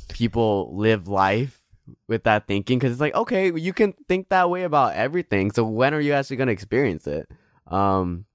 people 0.09 0.75
live 0.75 1.07
life 1.07 1.61
with 2.07 2.23
that 2.23 2.47
thinking, 2.47 2.79
because 2.79 2.93
it's 2.93 3.01
like, 3.01 3.15
okay, 3.15 3.51
you 3.53 3.73
can 3.73 3.93
think 4.07 4.29
that 4.29 4.49
way 4.49 4.63
about 4.63 4.93
everything. 4.95 5.51
So 5.51 5.65
when 5.65 5.93
are 5.93 5.99
you 5.99 6.13
actually 6.13 6.37
gonna 6.37 6.51
experience 6.51 7.07
it? 7.07 7.29
Um, 7.67 8.25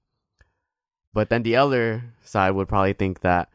but 1.13 1.29
then 1.29 1.41
the 1.43 1.55
other 1.55 2.03
side 2.23 2.51
would 2.51 2.67
probably 2.67 2.93
think 2.93 3.21
that, 3.21 3.49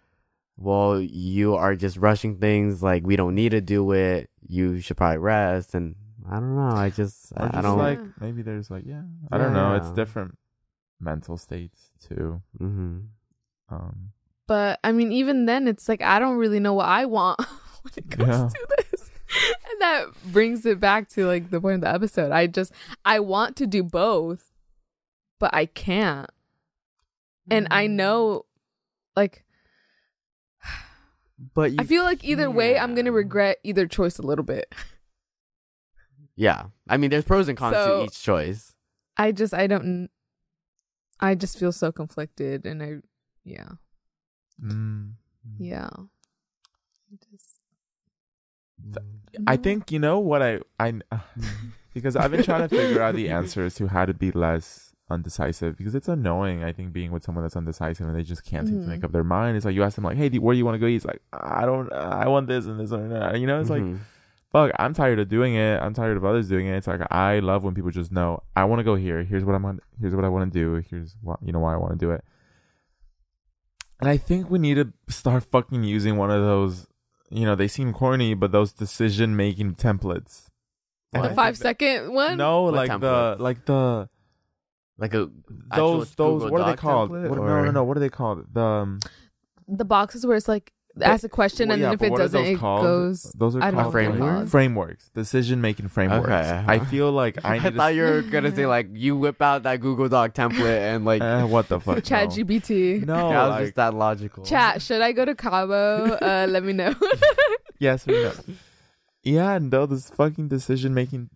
well, 0.56 1.00
you 1.00 1.54
are 1.54 1.76
just 1.76 1.96
rushing 1.96 2.38
things. 2.38 2.82
Like 2.82 3.06
we 3.06 3.14
don't 3.16 3.34
need 3.34 3.50
to 3.50 3.60
do 3.60 3.92
it. 3.92 4.30
You 4.46 4.80
should 4.80 4.96
probably 4.96 5.18
rest. 5.18 5.74
And 5.74 5.94
I 6.28 6.34
don't 6.40 6.56
know. 6.56 6.74
I 6.76 6.90
just, 6.90 7.32
I, 7.36 7.44
just 7.46 7.56
I 7.56 7.60
don't 7.62 7.78
like 7.78 8.00
maybe 8.20 8.42
there's 8.42 8.70
like 8.70 8.84
yeah, 8.86 9.02
I 9.30 9.38
don't 9.38 9.52
know. 9.52 9.76
It's 9.76 9.90
different 9.92 10.36
mental 11.00 11.36
states 11.36 11.90
too. 12.06 12.42
hmm 12.58 12.98
Um, 13.68 14.12
but 14.46 14.78
I 14.84 14.92
mean, 14.92 15.12
even 15.12 15.46
then, 15.46 15.66
it's 15.68 15.88
like 15.88 16.02
I 16.02 16.18
don't 16.18 16.36
really 16.36 16.60
know 16.60 16.74
what 16.74 16.86
I 16.86 17.06
want 17.06 17.38
when 17.82 17.92
it 17.96 18.10
comes 18.10 18.28
Yeah. 18.28 18.48
to 18.48 18.66
this, 18.90 19.10
and 19.70 19.80
that 19.80 20.06
brings 20.32 20.66
it 20.66 20.78
back 20.80 21.08
to 21.10 21.26
like 21.26 21.50
the 21.50 21.60
point 21.60 21.76
of 21.76 21.80
the 21.82 21.94
episode. 21.94 22.30
I 22.32 22.46
just 22.46 22.72
I 23.04 23.20
want 23.20 23.56
to 23.56 23.66
do 23.66 23.82
both, 23.82 24.52
but 25.40 25.54
I 25.54 25.66
can't, 25.66 26.28
and 27.50 27.66
I 27.70 27.86
know, 27.86 28.44
like 29.16 29.44
But 31.54 31.72
you 31.72 31.78
I 31.80 31.84
feel 31.84 32.04
like 32.04 32.22
either 32.24 32.50
way, 32.50 32.78
I'm 32.78 32.94
gonna 32.94 33.12
regret 33.12 33.58
either 33.64 33.86
choice 33.86 34.18
a 34.18 34.22
little 34.22 34.44
bit. 34.44 34.72
Yeah. 36.36 36.64
I 36.88 36.96
mean, 36.96 37.10
there's 37.10 37.24
pros 37.24 37.48
and 37.48 37.56
cons 37.56 37.76
So- 37.76 38.00
to 38.00 38.04
each 38.06 38.20
choice. 38.22 38.74
I 39.16 39.30
just 39.32 39.54
I 39.54 39.66
don't. 39.68 40.10
I 41.24 41.34
just 41.34 41.58
feel 41.58 41.72
so 41.72 41.90
conflicted, 41.92 42.66
and 42.66 42.82
I, 42.82 42.90
yeah, 43.44 43.68
mm, 44.62 45.12
yeah. 45.58 45.88
I 47.12 47.16
Just, 47.30 47.60
I 49.46 49.56
think 49.56 49.90
you 49.92 49.98
know 49.98 50.18
what 50.18 50.42
I 50.42 50.60
I 50.78 50.92
because 51.94 52.16
I've 52.16 52.30
been 52.30 52.42
trying 52.42 52.68
to 52.68 52.74
figure 52.74 53.00
out 53.00 53.14
the 53.14 53.28
answers 53.38 53.74
to 53.76 53.88
how 53.88 54.04
to 54.04 54.14
be 54.14 54.30
less 54.32 54.92
undecisive 55.10 55.76
because 55.76 55.94
it's 55.94 56.08
annoying. 56.08 56.64
I 56.64 56.72
think 56.72 56.92
being 56.92 57.10
with 57.12 57.22
someone 57.24 57.44
that's 57.44 57.56
undecisive 57.56 58.06
and 58.06 58.16
they 58.16 58.22
just 58.22 58.44
can't 58.44 58.66
seem 58.66 58.78
to 58.78 58.84
Mhm. 58.84 58.88
make 58.88 59.04
up 59.04 59.12
their 59.12 59.24
mind. 59.24 59.56
It's 59.56 59.64
like 59.66 59.74
you 59.74 59.82
ask 59.82 59.94
them 59.96 60.04
like, 60.04 60.16
"Hey, 60.16 60.28
do, 60.28 60.40
where 60.40 60.54
do 60.54 60.58
you 60.58 60.64
want 60.64 60.74
to 60.76 60.78
go?" 60.78 60.86
He's 60.86 61.04
like, 61.04 61.22
"I 61.32 61.64
don't. 61.66 61.92
I 61.92 62.28
want 62.28 62.48
this 62.48 62.66
and 62.66 62.78
this 62.80 62.90
and 62.90 63.12
that." 63.12 63.38
You 63.40 63.46
know, 63.46 63.60
it's 63.60 63.70
like 63.70 63.82
Mhm. 63.82 64.00
Fuck, 64.54 64.70
I'm 64.78 64.94
tired 64.94 65.18
of 65.18 65.28
doing 65.28 65.56
it. 65.56 65.82
I'm 65.82 65.92
tired 65.94 66.16
of 66.16 66.24
others 66.24 66.48
doing 66.48 66.66
it. 66.68 66.76
It's 66.76 66.86
like 66.86 67.00
I 67.10 67.40
love 67.40 67.64
when 67.64 67.74
people 67.74 67.90
just 67.90 68.12
know 68.12 68.42
I 68.54 68.64
want 68.64 68.78
to 68.78 68.84
go 68.84 68.94
here. 68.94 69.24
Here's 69.24 69.44
what 69.44 69.54
I'm 69.54 69.64
on. 69.64 69.80
Here's 70.00 70.14
what 70.14 70.24
I 70.24 70.28
want 70.28 70.50
to 70.52 70.58
do. 70.58 70.82
Here's 70.88 71.16
what 71.20 71.40
you 71.42 71.52
know 71.52 71.58
why 71.58 71.74
I 71.74 71.76
want 71.76 71.92
to 71.92 71.98
do 71.98 72.12
it. 72.12 72.24
And 74.00 74.08
I 74.08 74.16
think 74.16 74.48
we 74.50 74.58
need 74.58 74.76
to 74.76 74.92
start 75.08 75.44
fucking 75.44 75.82
using 75.82 76.16
one 76.16 76.30
of 76.30 76.42
those, 76.42 76.86
you 77.30 77.44
know, 77.46 77.54
they 77.54 77.68
seem 77.68 77.92
corny, 77.92 78.34
but 78.34 78.52
those 78.52 78.72
decision 78.72 79.34
making 79.36 79.74
templates. 79.74 80.46
The 81.12 81.20
What? 81.20 81.34
five 81.34 81.56
second 81.56 82.12
one. 82.12 82.36
No, 82.36 82.62
What 82.62 82.74
like 82.74 83.00
the 83.00 83.36
like 83.38 83.64
the 83.66 84.08
Like 84.98 85.14
a 85.14 85.30
those 85.74 86.14
those 86.14 86.42
Google 86.42 86.50
what 86.50 86.60
are 86.60 86.70
they 86.70 86.76
called? 86.76 87.10
What, 87.10 87.22
no, 87.22 87.64
no, 87.64 87.70
no. 87.72 87.82
What 87.84 87.96
are 87.96 88.00
they 88.00 88.08
called? 88.08 88.46
The 88.52 88.62
um, 88.62 89.00
The 89.66 89.84
boxes 89.84 90.24
where 90.24 90.36
it's 90.36 90.48
like 90.48 90.72
ask 91.00 91.24
a 91.24 91.28
question 91.28 91.68
well, 91.68 91.74
and 91.74 91.82
yeah, 91.82 91.94
then 91.94 91.94
if 91.94 92.12
it 92.12 92.16
doesn't, 92.16 92.40
those 92.40 92.50
it 92.50 92.58
called? 92.58 92.82
goes. 92.82 93.22
Those 93.36 93.56
are 93.56 93.62
I 93.62 93.70
called 93.70 93.92
frameworks. 93.92 94.50
frameworks, 94.50 95.08
decision 95.14 95.60
making 95.60 95.88
frameworks. 95.88 96.26
Okay. 96.28 96.64
I 96.66 96.78
feel 96.80 97.10
like 97.12 97.38
I 97.44 97.54
I, 97.54 97.58
need 97.58 97.64
to 97.64 97.70
thought 97.72 97.94
you 97.94 98.02
were 98.02 98.22
gonna 98.22 98.54
say 98.54 98.66
like 98.66 98.88
you 98.92 99.16
whip 99.16 99.40
out 99.42 99.64
that 99.64 99.80
Google 99.80 100.08
Doc 100.08 100.34
template 100.34 100.94
and 100.94 101.04
like 101.04 101.22
Uh, 101.34 101.46
what 101.46 101.68
the 101.68 101.80
fuck? 101.80 102.04
Chat 102.04 102.28
no. 102.28 102.34
GPT. 102.36 103.06
No, 103.06 103.30
that 103.30 103.46
was 103.46 103.50
like, 103.50 103.64
just 103.64 103.74
that 103.76 103.94
logical. 103.94 104.44
Chat. 104.44 104.82
Should 104.82 105.00
I 105.00 105.12
go 105.12 105.24
to 105.24 105.34
Cabo? 105.34 106.14
Uh, 106.14 106.46
let 106.48 106.62
me 106.62 106.72
know. 106.72 106.94
yes 107.78 108.06
we 108.06 108.14
no. 108.14 108.32
Yeah, 109.22 109.54
and 109.54 109.70
no, 109.70 109.86
this 109.86 110.10
fucking 110.10 110.48
decision 110.48 110.92
making, 110.92 111.30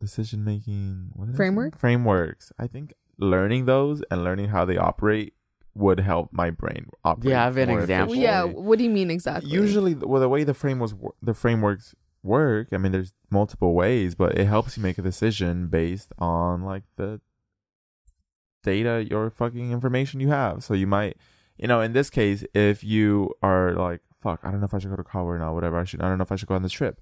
decision 0.00 0.44
making 0.44 1.10
what 1.14 1.26
did 1.26 1.30
I 1.30 1.34
say? 1.34 1.36
Framework? 1.36 1.78
frameworks. 1.78 2.52
I 2.58 2.68
think 2.68 2.94
learning 3.18 3.66
those 3.66 4.02
and 4.10 4.22
learning 4.22 4.48
how 4.48 4.64
they 4.64 4.76
operate 4.76 5.34
would 5.78 6.00
help 6.00 6.30
my 6.32 6.50
brain 6.50 6.88
operate. 7.04 7.22
Do 7.24 7.28
you 7.30 7.34
have 7.36 7.56
an 7.56 7.68
more 7.68 7.80
example? 7.80 8.14
Well, 8.14 8.22
yeah. 8.22 8.42
What 8.44 8.78
do 8.78 8.84
you 8.84 8.90
mean 8.90 9.10
exactly? 9.10 9.50
Usually, 9.50 9.94
the- 9.94 10.06
well, 10.08 10.20
the 10.20 10.28
way 10.28 10.44
the 10.44 10.54
frame 10.54 10.78
was 10.78 10.94
the 11.22 11.34
frameworks 11.34 11.94
work. 12.22 12.68
I 12.72 12.76
mean, 12.78 12.92
there's 12.92 13.14
multiple 13.30 13.74
ways, 13.74 14.14
but 14.14 14.36
it 14.38 14.46
helps 14.46 14.76
you 14.76 14.82
make 14.82 14.98
a 14.98 15.02
decision 15.02 15.68
based 15.68 16.12
on 16.18 16.62
like 16.62 16.82
the 16.96 17.20
data, 18.62 19.06
your 19.08 19.30
fucking 19.30 19.72
information 19.72 20.20
you 20.20 20.28
have. 20.28 20.64
So 20.64 20.74
you 20.74 20.86
might, 20.86 21.16
you 21.56 21.68
know, 21.68 21.80
in 21.80 21.92
this 21.92 22.10
case, 22.10 22.44
if 22.54 22.82
you 22.84 23.32
are 23.42 23.72
like, 23.74 24.00
fuck, 24.20 24.40
I 24.42 24.50
don't 24.50 24.60
know 24.60 24.66
if 24.66 24.74
I 24.74 24.78
should 24.78 24.90
go 24.90 24.96
to 24.96 25.04
college 25.04 25.36
or 25.36 25.38
not, 25.38 25.54
whatever. 25.54 25.78
I 25.78 25.84
should, 25.84 26.02
I 26.02 26.08
don't 26.08 26.18
know 26.18 26.22
if 26.22 26.32
I 26.32 26.36
should 26.36 26.48
go 26.48 26.54
on 26.56 26.62
this 26.62 26.72
trip. 26.72 27.00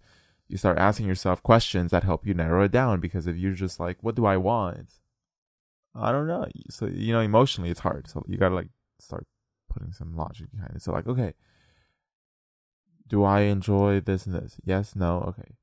You 0.48 0.56
start 0.56 0.78
asking 0.78 1.06
yourself 1.06 1.42
questions 1.42 1.90
that 1.90 2.04
help 2.04 2.26
you 2.26 2.34
narrow 2.34 2.62
it 2.64 2.70
down 2.72 3.00
because 3.00 3.26
if 3.26 3.36
you're 3.36 3.52
just 3.54 3.80
like, 3.80 3.96
what 4.02 4.14
do 4.14 4.26
I 4.26 4.36
want? 4.36 4.90
I 5.98 6.12
don't 6.12 6.26
know. 6.26 6.46
So 6.70 6.86
you 6.86 7.12
know, 7.12 7.20
emotionally, 7.20 7.70
it's 7.70 7.80
hard. 7.80 8.08
So 8.08 8.24
you 8.28 8.38
gotta 8.38 8.54
like 8.54 8.68
start 8.98 9.26
putting 9.72 9.92
some 9.92 10.16
logic 10.16 10.50
behind 10.52 10.76
it. 10.76 10.82
So 10.82 10.92
like, 10.92 11.06
okay, 11.06 11.34
do 13.08 13.24
I 13.24 13.42
enjoy 13.42 14.00
this 14.00 14.26
and 14.26 14.34
this? 14.34 14.56
Yes, 14.64 14.96
no, 14.96 15.20
okay. 15.28 15.54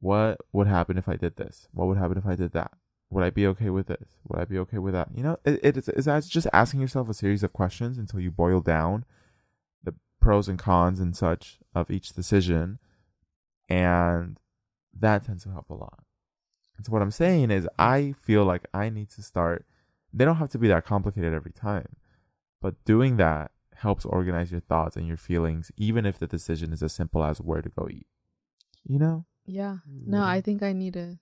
What 0.00 0.38
would 0.52 0.66
happen 0.66 0.98
if 0.98 1.08
I 1.08 1.16
did 1.16 1.36
this? 1.36 1.68
What 1.72 1.86
would 1.88 1.98
happen 1.98 2.18
if 2.18 2.26
I 2.26 2.34
did 2.34 2.52
that? 2.52 2.72
Would 3.10 3.24
I 3.24 3.30
be 3.30 3.46
okay 3.46 3.70
with 3.70 3.86
this? 3.86 4.16
Would 4.28 4.40
I 4.40 4.44
be 4.44 4.58
okay 4.58 4.78
with 4.78 4.94
that? 4.94 5.08
You 5.14 5.22
know, 5.22 5.38
it, 5.44 5.60
it 5.62 5.76
is 5.76 5.88
it's, 5.88 6.28
just 6.28 6.48
asking 6.52 6.80
yourself 6.80 7.08
a 7.08 7.14
series 7.14 7.42
of 7.42 7.52
questions 7.52 7.98
until 7.98 8.20
you 8.20 8.30
boil 8.30 8.60
down 8.60 9.04
the 9.82 9.94
pros 10.20 10.48
and 10.48 10.58
cons 10.58 11.00
and 11.00 11.16
such 11.16 11.58
of 11.74 11.90
each 11.90 12.12
decision, 12.12 12.78
and 13.68 14.40
that 14.98 15.24
tends 15.24 15.44
to 15.44 15.50
help 15.50 15.70
a 15.70 15.74
lot. 15.74 16.02
And 16.76 16.84
so 16.84 16.92
what 16.92 17.02
I'm 17.02 17.10
saying 17.10 17.50
is, 17.50 17.68
I 17.78 18.14
feel 18.20 18.44
like 18.44 18.66
I 18.74 18.90
need 18.90 19.10
to 19.10 19.22
start. 19.22 19.64
They 20.16 20.24
don't 20.24 20.36
have 20.36 20.50
to 20.52 20.58
be 20.58 20.68
that 20.68 20.86
complicated 20.86 21.34
every 21.34 21.52
time, 21.52 21.96
but 22.62 22.82
doing 22.86 23.18
that 23.18 23.50
helps 23.74 24.06
organize 24.06 24.50
your 24.50 24.62
thoughts 24.62 24.96
and 24.96 25.06
your 25.06 25.18
feelings, 25.18 25.70
even 25.76 26.06
if 26.06 26.18
the 26.18 26.26
decision 26.26 26.72
is 26.72 26.82
as 26.82 26.94
simple 26.94 27.22
as 27.22 27.38
where 27.38 27.60
to 27.60 27.68
go 27.68 27.86
eat. 27.90 28.06
You 28.88 28.98
know? 28.98 29.26
Yeah. 29.44 29.76
No, 29.86 30.18
mm-hmm. 30.18 30.26
I 30.26 30.40
think 30.40 30.62
I 30.62 30.72
need 30.72 30.94
to 30.94 31.18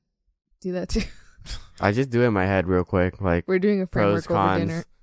do 0.61 0.73
that 0.73 0.91
too. 0.91 1.03
I 1.81 1.91
just 1.91 2.11
do 2.11 2.23
it 2.23 2.27
in 2.27 2.33
my 2.33 2.47
head 2.47 2.69
real 2.69 2.85
quick. 2.85 3.21
Like 3.21 3.49
We're 3.49 3.59
doing 3.59 3.83
a 3.83 3.87
pros, 3.87 4.27
framework 4.27 4.53
over 4.53 4.59
dinner. 4.59 4.85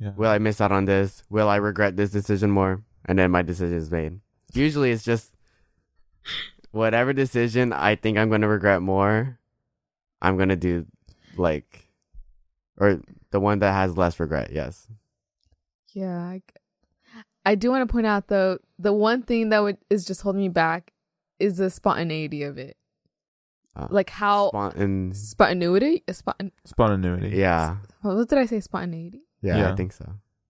Yeah. 0.00 0.12
Will 0.16 0.30
I 0.30 0.38
miss 0.38 0.60
out 0.60 0.70
on 0.70 0.84
this? 0.84 1.24
Will 1.28 1.48
I 1.48 1.56
regret 1.56 1.96
this 1.96 2.12
decision 2.12 2.52
more? 2.52 2.84
And 3.06 3.18
then 3.18 3.32
my 3.32 3.42
decision 3.42 3.76
is 3.76 3.90
made. 3.90 4.20
Usually 4.54 4.92
it's 4.92 5.02
just 5.02 5.34
whatever 6.70 7.12
decision 7.12 7.72
I 7.72 7.96
think 7.96 8.16
I'm 8.16 8.30
gonna 8.30 8.46
regret 8.46 8.80
more, 8.80 9.40
I'm 10.22 10.38
gonna 10.38 10.54
do 10.54 10.86
like 11.36 11.87
or 12.78 13.00
the 13.30 13.40
one 13.40 13.58
that 13.60 13.72
has 13.72 13.96
less 13.96 14.18
regret, 14.20 14.50
yes. 14.52 14.88
Yeah. 15.92 16.18
I, 16.18 16.42
I 17.44 17.54
do 17.54 17.70
want 17.70 17.86
to 17.88 17.92
point 17.92 18.06
out 18.06 18.28
though, 18.28 18.58
the 18.78 18.92
one 18.92 19.22
thing 19.22 19.48
that 19.50 19.60
would 19.62 19.78
is 19.90 20.04
just 20.04 20.22
holding 20.22 20.40
me 20.42 20.48
back 20.48 20.92
is 21.38 21.56
the 21.58 21.70
spontaneity 21.70 22.42
of 22.42 22.58
it. 22.58 22.76
Uh, 23.76 23.86
Like 23.90 24.10
how 24.10 24.48
Spontan- 24.48 25.14
spontaneity, 25.14 26.02
spont- 26.08 26.50
Spontaneity. 26.64 27.36
yeah. 27.36 27.76
what 28.02 28.28
did 28.28 28.38
I 28.38 28.46
say? 28.46 28.60
Spontaneity. 28.60 29.22
yeah. 29.42 29.58
Yeah. 29.58 29.72
I 29.72 29.76
think 29.76 29.92
so. 29.92 30.04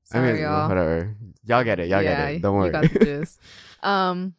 Sorry, 0.05 0.31
I 0.31 0.33
mean, 0.33 0.43
y'all. 0.43 0.69
whatever. 0.69 1.15
Y'all 1.45 1.65
get 1.65 1.81
it. 1.81 1.89
Y'all 1.89 2.03
yeah, 2.03 2.27
get 2.29 2.37
it. 2.37 2.43
Don't 2.43 2.55
You 2.55 2.61
worry. 2.61 2.71
got 2.71 2.83
the 2.91 2.99
gist. 3.05 3.41
um, 3.83 4.35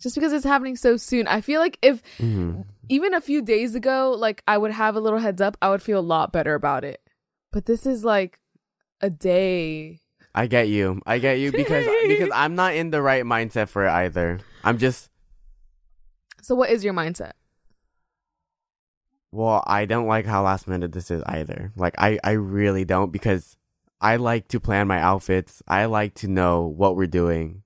just 0.00 0.14
because 0.14 0.32
it's 0.32 0.44
happening 0.44 0.76
so 0.76 0.96
soon, 0.96 1.26
I 1.26 1.40
feel 1.40 1.60
like 1.60 1.78
if 1.82 2.02
Mhm. 2.18 2.64
even 2.88 3.14
a 3.14 3.20
few 3.20 3.42
days 3.42 3.74
ago, 3.74 4.14
like 4.16 4.42
I 4.48 4.56
would 4.58 4.72
have 4.72 4.96
a 4.96 5.00
little 5.00 5.18
heads 5.18 5.40
up, 5.40 5.56
I 5.60 5.70
would 5.70 5.82
feel 5.82 5.98
a 5.98 6.10
lot 6.14 6.32
better 6.32 6.54
about 6.54 6.84
it. 6.84 7.00
But 7.52 7.66
this 7.66 7.84
is 7.86 8.04
like 8.04 8.38
a 9.00 9.10
day. 9.10 10.00
I 10.34 10.46
get 10.46 10.68
you. 10.68 11.00
I 11.06 11.18
get 11.18 11.38
you 11.38 11.50
because 11.52 11.86
because 12.06 12.30
I'm 12.34 12.54
not 12.54 12.74
in 12.74 12.90
the 12.90 13.02
right 13.02 13.24
mindset 13.24 13.68
for 13.68 13.86
it 13.86 13.90
either. 13.90 14.38
I'm 14.64 14.78
just 14.78 15.10
So, 16.42 16.54
what 16.54 16.70
is 16.70 16.84
your 16.84 16.94
mindset? 16.94 17.32
Well, 19.30 19.62
I 19.66 19.84
don't 19.84 20.06
like 20.06 20.24
how 20.26 20.42
last 20.42 20.66
minute 20.68 20.92
this 20.92 21.10
is 21.10 21.22
either. 21.26 21.72
Like 21.76 21.94
I, 21.98 22.18
I 22.24 22.32
really 22.32 22.84
don't 22.84 23.12
because 23.12 23.56
I 24.00 24.16
like 24.16 24.48
to 24.48 24.60
plan 24.60 24.88
my 24.88 25.00
outfits. 25.00 25.62
I 25.68 25.84
like 25.84 26.14
to 26.16 26.28
know 26.28 26.62
what 26.66 26.96
we're 26.96 27.06
doing 27.06 27.62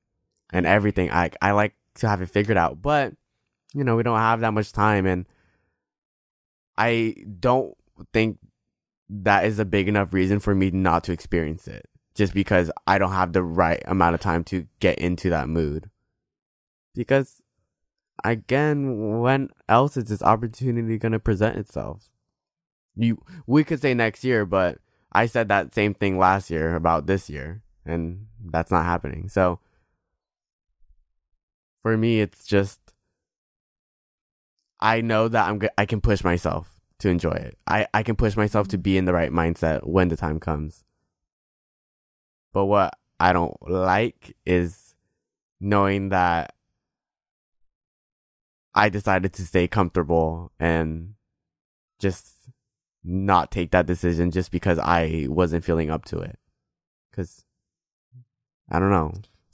and 0.53 0.67
everything. 0.67 1.11
I 1.11 1.31
I 1.41 1.53
like 1.53 1.75
to 1.97 2.09
have 2.09 2.23
it 2.23 2.31
figured 2.31 2.57
out. 2.57 2.83
But, 2.83 3.15
you 3.75 3.85
know, 3.85 3.97
we 3.97 4.03
don't 4.03 4.19
have 4.19 4.41
that 4.41 4.53
much 4.53 4.73
time 4.73 5.07
and 5.07 5.27
I 6.77 7.17
don't 7.39 7.77
think 8.13 8.39
that 9.09 9.45
is 9.45 9.59
a 9.59 9.65
big 9.65 9.89
enough 9.89 10.13
reason 10.13 10.41
for 10.41 10.55
me 10.55 10.71
not 10.71 11.05
to 11.05 11.13
experience 11.13 11.69
it. 11.69 11.89
Just 12.15 12.35
because 12.35 12.71
I 12.87 12.99
don't 12.99 13.13
have 13.13 13.33
the 13.33 13.43
right 13.43 13.83
amount 13.87 14.15
of 14.15 14.21
time 14.21 14.45
to 14.45 14.67
get 14.81 14.99
into 14.99 15.31
that 15.31 15.49
mood. 15.49 15.89
Because 16.95 17.43
again, 18.23 19.21
when 19.21 19.49
else 19.69 19.97
is 19.97 20.05
this 20.05 20.23
opportunity 20.23 20.99
going 20.99 21.13
to 21.13 21.19
present 21.19 21.57
itself? 21.57 22.11
You, 22.95 23.23
we 23.47 23.65
could 23.65 23.81
say 23.81 23.95
next 23.95 24.25
year, 24.25 24.45
but 24.45 24.79
I 25.13 25.27
said 25.27 25.49
that 25.49 25.75
same 25.75 25.95
thing 25.95 26.19
last 26.19 26.51
year 26.51 26.75
about 26.75 27.07
this 27.07 27.31
year, 27.31 27.63
and 27.87 28.27
that's 28.45 28.71
not 28.71 28.85
happening. 28.85 29.29
So, 29.29 29.61
for 31.83 31.97
me, 31.97 32.21
it's 32.21 32.45
just 32.47 32.81
I 34.81 35.01
know 35.01 35.29
that 35.29 35.49
I'm 35.49 35.61
I 35.79 35.87
can 35.87 36.01
push 36.01 36.25
myself 36.25 36.69
to 36.99 37.09
enjoy 37.09 37.33
it. 37.33 37.59
I 37.67 37.87
I 37.95 38.03
can 38.03 38.17
push 38.17 38.37
myself 38.37 38.69
to 38.69 38.77
mm-hmm. 38.77 38.83
be 38.83 38.99
in 38.99 39.05
the 39.05 39.13
right 39.13 39.31
mindset 39.31 39.87
when 39.87 40.09
the 40.09 40.17
time 40.17 40.41
comes. 40.41 40.85
But 42.53 42.67
what 42.67 42.99
I 43.19 43.33
don't 43.33 43.57
like 43.63 44.37
is 44.45 44.95
knowing 45.61 46.09
that 46.11 46.55
I 48.75 48.89
decided 48.89 49.33
to 49.35 49.47
stay 49.47 49.69
comfortable 49.69 50.51
and 50.59 51.15
just 52.01 52.35
not 53.05 53.51
take 53.51 53.71
that 53.71 53.87
decision 53.87 54.31
just 54.31 54.51
because 54.51 54.79
I 54.79 55.27
wasn't 55.29 55.65
feeling 55.65 55.91
up 55.91 56.05
to 56.07 56.19
it. 56.19 56.39
Cause 57.15 57.45
I 58.71 58.79
don't 58.79 58.91
know. 58.91 59.13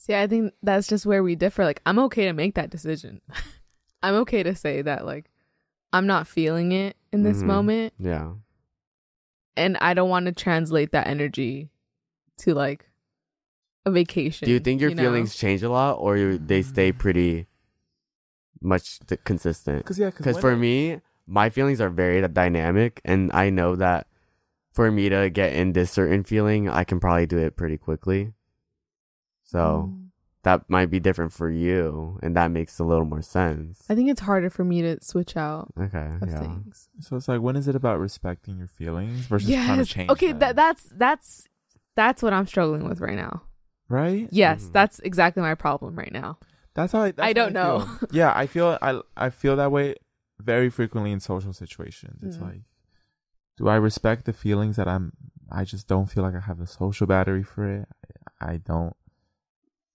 See, 0.08 0.14
I 0.14 0.26
think 0.26 0.54
that's 0.62 0.88
just 0.88 1.04
where 1.04 1.22
we 1.22 1.34
differ. 1.34 1.64
Like, 1.64 1.82
I'm 1.84 1.98
okay 2.00 2.24
to 2.24 2.32
make 2.32 2.54
that 2.54 2.70
decision. 2.70 3.20
I'm 4.02 4.14
okay 4.24 4.42
to 4.42 4.54
say 4.54 4.80
that, 4.80 5.04
like, 5.04 5.30
I'm 5.92 6.06
not 6.06 6.26
feeling 6.26 6.72
it 6.72 6.96
in 7.12 7.24
this 7.24 7.42
Mhm. 7.42 7.46
moment, 7.46 7.92
Yeah. 7.98 8.32
and 9.56 9.76
I 9.78 9.92
don't 9.92 10.08
want 10.08 10.24
to 10.26 10.32
translate 10.32 10.92
that 10.92 11.06
energy 11.06 11.68
to 12.38 12.54
like 12.54 12.88
a 13.84 13.90
vacation. 13.90 14.46
Do 14.46 14.52
you 14.52 14.60
think 14.60 14.80
your 14.80 14.90
know? 14.94 15.02
feelings 15.02 15.34
change 15.36 15.62
a 15.62 15.68
lot 15.70 15.98
or 15.98 16.16
you, 16.16 16.38
they 16.38 16.62
stay 16.62 16.90
pretty 16.92 17.46
much 18.62 19.00
th- 19.00 19.20
consistent? 19.24 19.80
Because 19.84 19.98
yeah, 19.98 20.10
Because 20.10 20.38
for 20.38 20.56
me, 20.56 21.00
my 21.26 21.50
feelings 21.50 21.80
are 21.80 21.90
very 21.90 22.26
dynamic, 22.28 23.00
and 23.04 23.30
I 23.32 23.50
know 23.50 23.76
that 23.76 24.06
for 24.72 24.90
me 24.90 25.08
to 25.10 25.28
get 25.30 25.52
in 25.52 25.72
this 25.72 25.90
certain 25.90 26.24
feeling, 26.24 26.68
I 26.68 26.84
can 26.84 27.00
probably 27.00 27.26
do 27.26 27.38
it 27.38 27.56
pretty 27.56 27.76
quickly. 27.76 28.32
So 29.48 29.92
Mm. 29.94 30.08
that 30.42 30.68
might 30.68 30.90
be 30.90 31.00
different 31.00 31.32
for 31.32 31.48
you, 31.50 32.18
and 32.22 32.36
that 32.36 32.50
makes 32.50 32.78
a 32.78 32.84
little 32.84 33.04
more 33.06 33.22
sense. 33.22 33.82
I 33.88 33.94
think 33.94 34.10
it's 34.10 34.20
harder 34.20 34.50
for 34.50 34.62
me 34.64 34.82
to 34.82 35.02
switch 35.02 35.36
out 35.36 35.72
Okay, 35.80 36.10
of 36.20 36.28
yeah. 36.28 36.38
things. 36.40 36.88
So 37.00 37.16
it's 37.16 37.28
like, 37.28 37.40
when 37.40 37.56
is 37.56 37.66
it 37.66 37.74
about 37.74 37.98
respecting 37.98 38.58
your 38.58 38.68
feelings 38.68 39.26
versus 39.26 39.50
trying 39.50 39.78
to 39.78 39.86
change? 39.86 40.10
Okay, 40.10 40.28
them? 40.32 40.38
that 40.40 40.56
that's 40.56 40.84
that's 40.94 41.46
that's 41.96 42.22
what 42.22 42.32
I'm 42.32 42.46
struggling 42.46 42.84
with 42.88 43.00
right 43.00 43.16
now. 43.16 43.42
right. 43.88 44.28
Yes, 44.30 44.64
Mhm. 44.64 44.72
that's 44.72 44.98
exactly 45.00 45.42
my 45.42 45.54
problem 45.54 45.96
right 45.96 46.12
now. 46.12 46.38
That's 46.74 46.92
how 46.92 47.00
I. 47.02 47.10
That's 47.12 47.26
I 47.30 47.32
don't 47.32 47.54
know. 47.54 47.80
feel. 47.80 48.08
yeah, 48.12 48.32
I 48.36 48.46
feel 48.46 48.78
I 48.82 49.00
I 49.16 49.30
feel 49.30 49.56
that 49.56 49.72
way 49.72 49.94
very 50.38 50.68
frequently 50.70 51.10
in 51.10 51.20
social 51.20 51.52
situations. 51.54 52.22
It's 52.22 52.36
Mm. 52.36 52.42
like, 52.42 52.62
do 53.56 53.66
I 53.68 53.76
respect 53.76 54.26
the 54.26 54.32
feelings 54.34 54.76
that 54.76 54.86
I'm? 54.86 55.12
I 55.50 55.64
just 55.64 55.88
don't 55.88 56.06
feel 56.06 56.22
like 56.22 56.34
I 56.36 56.40
have 56.40 56.58
the 56.58 56.66
social 56.66 57.06
battery 57.06 57.42
for 57.42 57.66
it. 57.66 57.88
I 58.40 58.58
don't 58.58 58.94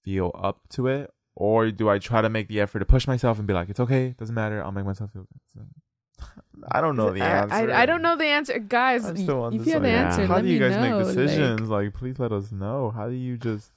feel 0.04 0.32
up 0.36 0.60
to 0.70 0.88
it, 0.88 1.12
or 1.36 1.72
do 1.72 1.90
I 1.90 1.98
try 2.00 2.22
to 2.22 2.30
make 2.30 2.48
the 2.48 2.60
effort 2.62 2.80
to 2.80 2.86
push 2.86 3.08
myself 3.08 3.38
and 3.40 3.48
be 3.48 3.54
like, 3.54 3.70
it's 3.70 3.80
okay, 3.80 4.14
doesn't 4.18 4.36
matter, 4.36 4.64
I'll 4.64 4.72
make 4.72 4.86
myself 4.86 5.12
feel 5.14 5.24
good. 5.24 5.42
So, 5.54 6.26
I 6.72 6.80
don't 6.82 6.96
know 6.96 7.12
the 7.12 7.22
I, 7.22 7.28
answer. 7.42 7.72
I, 7.72 7.82
I 7.82 7.86
don't 7.86 8.02
know 8.02 8.16
the 8.16 8.26
answer, 8.26 8.58
guys. 8.60 9.04
I'm 9.06 9.18
still 9.18 9.48
if 9.48 9.66
you 9.66 9.74
have 9.74 9.82
the 9.82 9.90
undecided. 9.90 9.96
answer, 10.12 10.26
How 10.28 10.36
let 10.36 10.42
do 10.44 10.48
you 10.50 10.60
me 10.60 10.70
guys 10.70 10.76
know. 10.78 10.98
make 11.00 11.08
decisions? 11.08 11.70
Like, 11.70 11.94
please 11.94 12.20
let 12.20 12.32
us 12.32 12.52
know. 12.52 12.92
How 12.92 13.10
do 13.10 13.16
you 13.16 13.36
just 13.38 13.72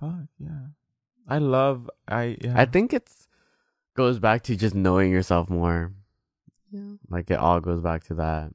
fuck? 0.00 0.14
Yeah, 0.38 0.48
I 1.28 1.38
love. 1.38 1.88
I 2.08 2.36
yeah. 2.40 2.54
I 2.56 2.64
think 2.64 2.92
it's 2.92 3.28
goes 3.94 4.18
back 4.18 4.42
to 4.44 4.56
just 4.56 4.74
knowing 4.74 5.12
yourself 5.12 5.50
more. 5.50 5.92
yeah. 6.72 6.80
Like 7.10 7.30
it 7.30 7.38
all 7.38 7.60
goes 7.60 7.80
back 7.80 8.04
to 8.04 8.14
that. 8.14 8.52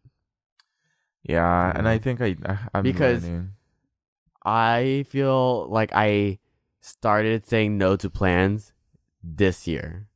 yeah, 1.23 1.71
and 1.75 1.87
I 1.87 1.97
think 1.97 2.19
I, 2.21 2.35
I 2.45 2.57
I'm 2.73 2.83
Because- 2.83 3.23
learning. 3.23 3.51
I 4.45 5.05
feel 5.09 5.67
like 5.69 5.91
I 5.93 6.39
started 6.81 7.45
saying 7.47 7.77
no 7.77 7.95
to 7.95 8.09
plans 8.09 8.73
this 9.23 9.67
year 9.67 10.07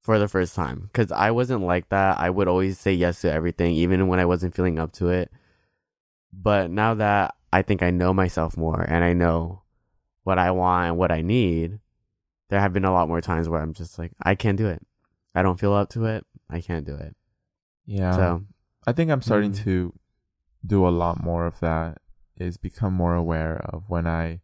for 0.00 0.18
the 0.18 0.28
first 0.28 0.54
time 0.54 0.88
because 0.92 1.12
I 1.12 1.30
wasn't 1.30 1.62
like 1.62 1.88
that. 1.90 2.18
I 2.18 2.30
would 2.30 2.48
always 2.48 2.78
say 2.78 2.92
yes 2.94 3.20
to 3.22 3.32
everything, 3.32 3.74
even 3.74 4.08
when 4.08 4.18
I 4.20 4.24
wasn't 4.24 4.54
feeling 4.54 4.78
up 4.78 4.92
to 4.94 5.08
it. 5.08 5.30
But 6.32 6.70
now 6.70 6.94
that 6.94 7.34
I 7.52 7.62
think 7.62 7.82
I 7.82 7.90
know 7.90 8.12
myself 8.14 8.56
more 8.56 8.80
and 8.82 9.04
I 9.04 9.12
know 9.12 9.62
what 10.24 10.38
I 10.38 10.50
want 10.50 10.88
and 10.88 10.96
what 10.98 11.10
I 11.12 11.20
need, 11.22 11.80
there 12.48 12.60
have 12.60 12.72
been 12.72 12.84
a 12.84 12.92
lot 12.92 13.08
more 13.08 13.20
times 13.20 13.48
where 13.48 13.60
I'm 13.60 13.74
just 13.74 13.98
like, 13.98 14.12
I 14.22 14.34
can't 14.34 14.56
do 14.58 14.66
it. 14.68 14.80
I 15.34 15.42
don't 15.42 15.58
feel 15.60 15.72
up 15.74 15.90
to 15.90 16.06
it. 16.06 16.24
I 16.48 16.60
can't 16.60 16.86
do 16.86 16.94
it. 16.94 17.14
Yeah. 17.86 18.12
So, 18.16 18.44
I 18.86 18.92
think 18.92 19.10
I'm 19.10 19.22
starting 19.22 19.52
Mm. 19.52 19.64
to 19.64 19.92
do 20.66 20.86
a 20.86 20.90
lot 20.90 21.22
more 21.22 21.46
of 21.46 21.60
that 21.60 21.98
is 22.40 22.56
become 22.56 22.92
more 22.94 23.14
aware 23.14 23.56
of 23.72 23.84
when 23.88 24.06
I 24.06 24.40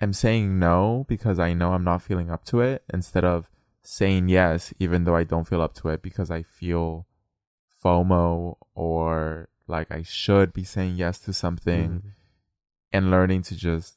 am 0.00 0.12
saying 0.12 0.58
no 0.58 1.04
because 1.08 1.38
I 1.38 1.52
know 1.52 1.72
I'm 1.72 1.84
not 1.84 2.02
feeling 2.02 2.30
up 2.30 2.44
to 2.46 2.60
it 2.60 2.82
instead 2.92 3.24
of 3.24 3.50
saying 3.82 4.28
yes 4.28 4.74
even 4.78 5.04
though 5.04 5.16
I 5.16 5.24
don't 5.24 5.48
feel 5.48 5.62
up 5.62 5.74
to 5.74 5.88
it 5.88 6.02
because 6.02 6.30
I 6.30 6.42
feel 6.42 7.06
FOMO 7.82 8.56
or 8.74 9.48
like 9.66 9.90
I 9.90 10.02
should 10.02 10.52
be 10.52 10.64
saying 10.64 10.96
yes 10.96 11.18
to 11.20 11.32
something 11.32 11.90
mhm. 11.90 12.02
and 12.92 13.10
learning 13.10 13.42
to 13.42 13.56
just 13.56 13.96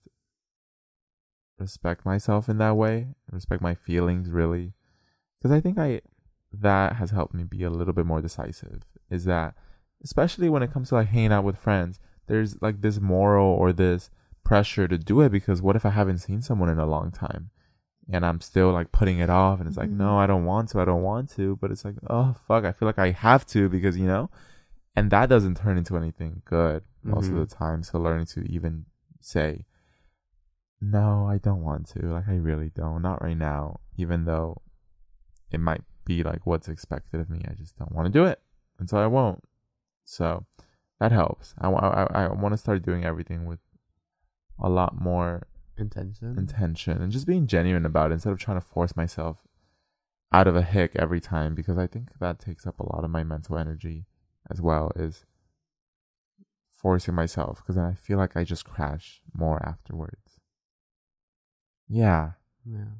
respect 1.57 2.05
myself 2.05 2.49
in 2.49 2.57
that 2.59 2.75
way, 2.75 3.07
respect 3.31 3.61
my 3.61 3.75
feelings 3.75 4.29
really. 4.29 4.73
Because 5.37 5.51
I 5.51 5.59
think 5.59 5.77
I 5.77 6.01
that 6.51 6.97
has 6.97 7.11
helped 7.11 7.33
me 7.33 7.43
be 7.43 7.63
a 7.63 7.69
little 7.69 7.93
bit 7.93 8.05
more 8.05 8.21
decisive. 8.21 8.83
Is 9.09 9.25
that 9.25 9.55
especially 10.03 10.49
when 10.49 10.63
it 10.63 10.71
comes 10.71 10.89
to 10.89 10.95
like 10.95 11.07
hanging 11.07 11.31
out 11.31 11.43
with 11.43 11.57
friends, 11.57 11.99
there's 12.27 12.61
like 12.61 12.81
this 12.81 12.99
moral 12.99 13.47
or 13.47 13.73
this 13.73 14.09
pressure 14.43 14.87
to 14.87 14.97
do 14.97 15.21
it 15.21 15.31
because 15.31 15.61
what 15.61 15.75
if 15.75 15.85
I 15.85 15.89
haven't 15.89 16.19
seen 16.19 16.41
someone 16.41 16.69
in 16.69 16.79
a 16.79 16.85
long 16.85 17.11
time? 17.11 17.49
And 18.11 18.25
I'm 18.25 18.41
still 18.41 18.71
like 18.71 18.91
putting 18.91 19.19
it 19.19 19.29
off 19.29 19.59
and 19.59 19.67
it's 19.67 19.77
like, 19.77 19.89
Mhm. 19.89 19.97
no, 19.97 20.17
I 20.17 20.27
don't 20.27 20.43
want 20.45 20.69
to, 20.69 20.81
I 20.81 20.85
don't 20.85 21.03
want 21.03 21.29
to, 21.31 21.55
but 21.57 21.71
it's 21.71 21.85
like, 21.85 21.95
oh 22.09 22.35
fuck, 22.47 22.65
I 22.65 22.71
feel 22.73 22.85
like 22.87 22.99
I 22.99 23.11
have 23.11 23.45
to 23.47 23.69
because 23.69 23.97
you 23.97 24.05
know? 24.07 24.29
And 24.95 25.09
that 25.11 25.29
doesn't 25.29 25.57
turn 25.57 25.77
into 25.77 25.95
anything 25.97 26.41
good 26.45 26.83
most 27.03 27.27
Mhm. 27.29 27.39
of 27.41 27.49
the 27.49 27.55
time. 27.55 27.81
So 27.83 27.99
learning 27.99 28.25
to 28.27 28.41
even 28.51 28.85
say, 29.21 29.65
no, 30.81 31.27
I 31.27 31.37
don't 31.37 31.63
want 31.63 31.87
to. 31.89 31.99
Like, 32.07 32.27
I 32.27 32.35
really 32.35 32.69
don't. 32.69 33.01
Not 33.01 33.21
right 33.21 33.37
now. 33.37 33.79
Even 33.95 34.25
though 34.25 34.61
it 35.51 35.59
might 35.59 35.83
be 36.03 36.23
like 36.23 36.45
what's 36.45 36.67
expected 36.67 37.21
of 37.21 37.29
me, 37.29 37.41
I 37.49 37.53
just 37.53 37.77
don't 37.77 37.91
want 37.93 38.05
to 38.07 38.11
do 38.11 38.25
it. 38.25 38.41
And 38.79 38.89
so 38.89 38.97
I 38.97 39.07
won't. 39.07 39.43
So 40.03 40.45
that 41.03 41.11
helps. 41.11 41.53
I, 41.59 41.67
I, 41.67 42.03
I 42.13 42.27
want 42.31 42.53
to 42.53 42.57
start 42.57 42.81
doing 42.81 43.03
everything 43.03 43.45
with 43.45 43.59
a 44.57 44.69
lot 44.69 44.95
more 44.97 45.47
intention. 45.77 46.37
intention 46.37 47.01
and 47.01 47.11
just 47.11 47.27
being 47.27 47.45
genuine 47.45 47.85
about 47.85 48.11
it 48.11 48.13
instead 48.13 48.31
of 48.31 48.39
trying 48.39 48.55
to 48.55 48.65
force 48.65 48.95
myself 48.95 49.39
out 50.31 50.47
of 50.47 50.55
a 50.55 50.61
hick 50.61 50.93
every 50.95 51.19
time 51.19 51.55
because 51.55 51.77
I 51.77 51.87
think 51.87 52.07
that 52.21 52.39
takes 52.39 52.65
up 52.65 52.79
a 52.79 52.83
lot 52.95 53.03
of 53.03 53.09
my 53.09 53.21
mental 53.21 53.57
energy 53.57 54.05
as 54.49 54.61
well 54.61 54.93
is 54.95 55.25
forcing 56.71 57.15
myself 57.15 57.57
because 57.57 57.75
then 57.75 57.83
I 57.83 57.95
feel 57.95 58.17
like 58.17 58.37
I 58.37 58.45
just 58.45 58.63
crash 58.63 59.21
more 59.33 59.61
afterwards. 59.67 60.39
Yeah. 61.89 62.31
yeah. 62.63 62.93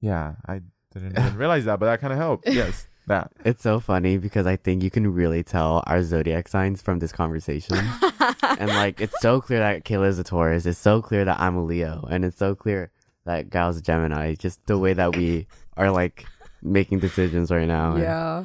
Yeah. 0.00 0.34
I 0.48 0.62
didn't 0.92 1.16
even 1.16 1.36
realize 1.36 1.64
that, 1.66 1.78
but 1.78 1.86
that 1.86 2.00
kind 2.00 2.12
of 2.12 2.18
helped. 2.18 2.48
Yes. 2.48 2.88
That. 3.08 3.30
It's 3.44 3.62
so 3.62 3.78
funny 3.78 4.18
because 4.18 4.46
I 4.46 4.56
think 4.56 4.82
you 4.82 4.90
can 4.90 5.12
really 5.12 5.44
tell 5.44 5.84
our 5.86 6.02
zodiac 6.02 6.48
signs 6.48 6.82
from 6.82 6.98
this 6.98 7.12
conversation. 7.12 7.76
and 8.58 8.68
like 8.68 9.00
it's 9.00 9.20
so 9.20 9.40
clear 9.40 9.60
that 9.60 9.84
Kayla 9.84 10.08
is 10.08 10.18
a 10.18 10.24
Taurus. 10.24 10.66
It's 10.66 10.78
so 10.78 11.00
clear 11.00 11.24
that 11.24 11.38
I'm 11.38 11.56
a 11.56 11.64
Leo. 11.64 12.06
And 12.10 12.24
it's 12.24 12.36
so 12.36 12.56
clear 12.56 12.90
that 13.24 13.48
Gael's 13.48 13.76
a 13.76 13.82
Gemini. 13.82 14.34
Just 14.34 14.66
the 14.66 14.76
way 14.76 14.92
that 14.92 15.14
we 15.16 15.46
are 15.76 15.90
like 15.92 16.26
making 16.62 16.98
decisions 16.98 17.52
right 17.52 17.68
now. 17.68 17.96
Yeah. 17.96 18.44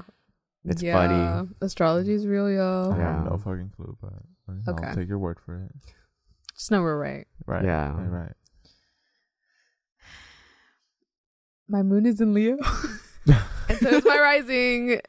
It's 0.63 0.84
yeah. 0.84 0.93
funny. 0.93 1.50
Astrology 1.62 2.13
is 2.13 2.28
real, 2.28 2.45
I 2.45 2.52
y'all. 2.52 2.95
Yeah. 2.95 3.15
have 3.17 3.32
no 3.32 3.38
fucking 3.38 3.71
clue, 3.76 3.97
but 4.00 4.13
I'll 4.67 4.76
Okay. 4.76 4.93
take 4.93 5.08
your 5.08 5.17
word 5.17 5.39
for 5.43 5.56
it. 5.56 5.71
Just 6.56 6.69
know 6.69 6.82
we're 6.82 7.00
right. 7.00 7.26
Right. 7.47 7.63
Yeah. 7.65 7.95
Right. 7.95 8.26
right. 8.26 8.34
My 11.67 11.82
moon 11.82 12.06
is 12.06 12.21
in 12.21 12.34
Leo. 12.36 12.58
and 13.27 13.79
so 13.79 13.89
is 13.89 14.05
my 14.05 14.19
rising. 14.19 14.99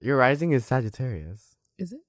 Your 0.00 0.16
rising 0.16 0.52
is 0.52 0.64
Sagittarius. 0.64 1.56
Is 1.78 1.92
it? 1.92 2.00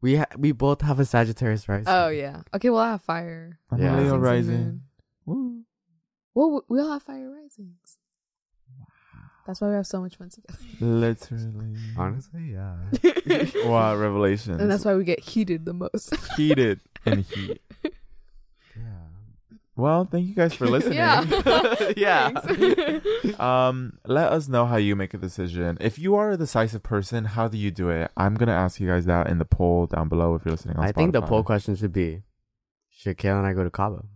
We 0.00 0.16
ha- 0.16 0.26
we 0.36 0.52
both 0.52 0.82
have 0.82 1.00
a 1.00 1.04
Sagittarius 1.04 1.68
rising. 1.68 1.86
Oh 1.88 2.08
yeah. 2.08 2.42
Okay, 2.54 2.70
well 2.70 2.80
I 2.82 2.90
have 2.92 3.02
fire. 3.02 3.58
I'm 3.70 3.80
Yeah. 3.80 3.98
Leo 3.98 4.16
rising. 4.18 4.82
Woo. 5.24 5.62
Well, 6.34 6.50
we- 6.68 6.76
we 6.76 6.80
all 6.82 6.92
have 6.92 7.02
fire 7.02 7.30
risings. 7.30 7.98
That's 9.46 9.60
why 9.60 9.68
we 9.68 9.74
have 9.76 9.86
so 9.86 10.00
much 10.00 10.16
fun 10.16 10.28
together. 10.28 10.58
Literally. 10.80 11.76
Honestly, 11.96 12.52
yeah. 12.52 12.76
Wow, 13.64 13.96
revelations. 13.96 14.60
and 14.60 14.68
that's 14.70 14.84
why 14.84 14.94
we 14.96 15.04
get 15.04 15.20
heated 15.20 15.64
the 15.64 15.72
most. 15.72 16.12
heated 16.36 16.80
and 17.06 17.24
heat. 17.24 17.62
Yeah. 19.76 19.82
Well, 19.82 20.04
thank 20.10 20.26
you 20.28 20.34
guys 20.34 20.54
for 20.54 20.66
listening. 20.74 20.98
yeah. 20.98 21.24
Yeah. 21.96 22.30
Um, 23.38 23.98
let 24.06 24.32
us 24.32 24.48
know 24.48 24.66
how 24.66 24.76
you 24.76 24.96
make 24.96 25.14
a 25.14 25.18
decision. 25.18 25.76
If 25.80 25.98
you 25.98 26.14
are 26.14 26.30
a 26.32 26.36
decisive 26.36 26.82
person, 26.82 27.24
how 27.26 27.48
do 27.48 27.58
you 27.58 27.70
do 27.70 27.90
it? 27.90 28.10
I'm 28.16 28.34
gonna 28.34 28.52
ask 28.52 28.80
you 28.80 28.88
guys 28.88 29.04
that 29.06 29.28
in 29.28 29.38
the 29.38 29.44
poll 29.44 29.86
down 29.86 30.08
below 30.08 30.34
if 30.34 30.44
you're 30.44 30.52
listening 30.52 30.76
on 30.76 30.84
I 30.84 30.92
think 30.92 31.12
the 31.12 31.22
poll 31.22 31.42
question 31.42 31.76
should 31.76 31.92
be 31.92 32.22
Should 32.90 33.18
Kayla 33.18 33.38
and 33.38 33.46
I 33.46 33.52
go 33.52 33.64
to 33.64 33.70
Cabo? 33.70 34.06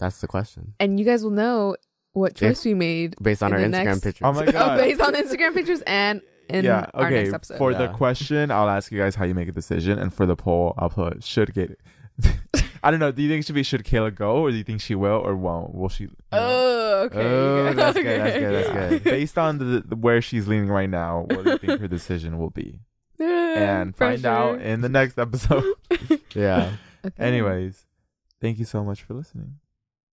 That's 0.00 0.20
the 0.20 0.26
question. 0.26 0.74
and 0.80 0.98
you 0.98 1.04
guys 1.06 1.22
will 1.22 1.30
know 1.30 1.76
what 2.12 2.34
choice 2.34 2.64
we 2.64 2.72
made 2.74 3.14
Based 3.20 3.42
on 3.42 3.52
In 3.52 3.54
our 3.54 3.60
the 3.60 3.66
Instagram 3.76 3.84
next- 3.84 4.04
pictures. 4.04 4.22
Oh 4.24 4.32
my 4.32 4.46
oh, 4.46 4.52
god. 4.52 4.78
based 4.78 5.00
on 5.00 5.14
Instagram 5.14 5.54
pictures 5.54 5.82
and 5.86 6.20
in 6.48 6.64
yeah. 6.64 6.86
our 6.94 7.06
Okay. 7.06 7.22
next 7.24 7.34
episode. 7.34 7.58
For 7.58 7.74
the 7.74 7.88
question, 7.88 8.50
I'll 8.50 8.68
ask 8.70 8.90
you 8.92 8.98
guys 8.98 9.14
how 9.16 9.24
you 9.24 9.34
make 9.34 9.48
a 9.48 9.52
decision, 9.52 9.98
and 9.98 10.14
for 10.14 10.26
the 10.26 10.36
poll, 10.36 10.74
I'll 10.78 10.88
put 10.90 11.24
should 11.24 11.52
get. 11.52 11.78
I 12.86 12.90
don't 12.92 13.00
know. 13.00 13.10
Do 13.10 13.20
you 13.20 13.28
think 13.28 13.40
it 13.40 13.46
should 13.46 13.54
be 13.56 13.62
should 13.64 13.84
Kayla 13.84 14.14
go, 14.14 14.36
or 14.36 14.50
do 14.52 14.56
you 14.56 14.62
think 14.62 14.80
she 14.80 14.94
will 14.94 15.20
or 15.26 15.34
won't? 15.34 15.74
Will 15.74 15.88
she? 15.88 16.04
you 16.04 16.10
know? 16.30 16.38
oh, 16.38 17.02
okay. 17.06 17.20
Oh, 17.20 17.72
that's 17.72 17.96
good, 17.98 18.20
that's 18.20 18.36
Okay. 18.36 18.40
good, 18.40 18.54
that's 18.54 18.72
good. 18.90 19.04
Based 19.16 19.36
on 19.38 19.58
the, 19.58 19.82
the 19.84 19.96
where 19.96 20.22
she's 20.22 20.46
leaning 20.46 20.68
right 20.68 20.88
now, 20.88 21.26
what 21.28 21.44
do 21.44 21.50
you 21.50 21.58
think 21.58 21.80
her 21.80 21.88
decision 21.88 22.38
will 22.38 22.50
be? 22.50 22.80
And 23.18 23.96
find 23.96 24.24
out 24.26 24.60
in 24.60 24.82
the 24.82 24.88
next 24.90 25.18
episode. 25.18 25.64
yeah. 26.34 26.72
Okay. 27.04 27.24
Anyways, 27.24 27.86
thank 28.40 28.58
you 28.58 28.66
so 28.66 28.84
much 28.84 29.02
for 29.02 29.14
listening, 29.14 29.56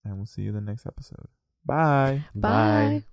and 0.06 0.16
we'll 0.16 0.26
see 0.26 0.42
you 0.44 0.50
in 0.50 0.56
the 0.56 0.62
next 0.62 0.86
episode. 0.88 1.28
Bye. 1.66 2.24
Bye. 2.34 3.04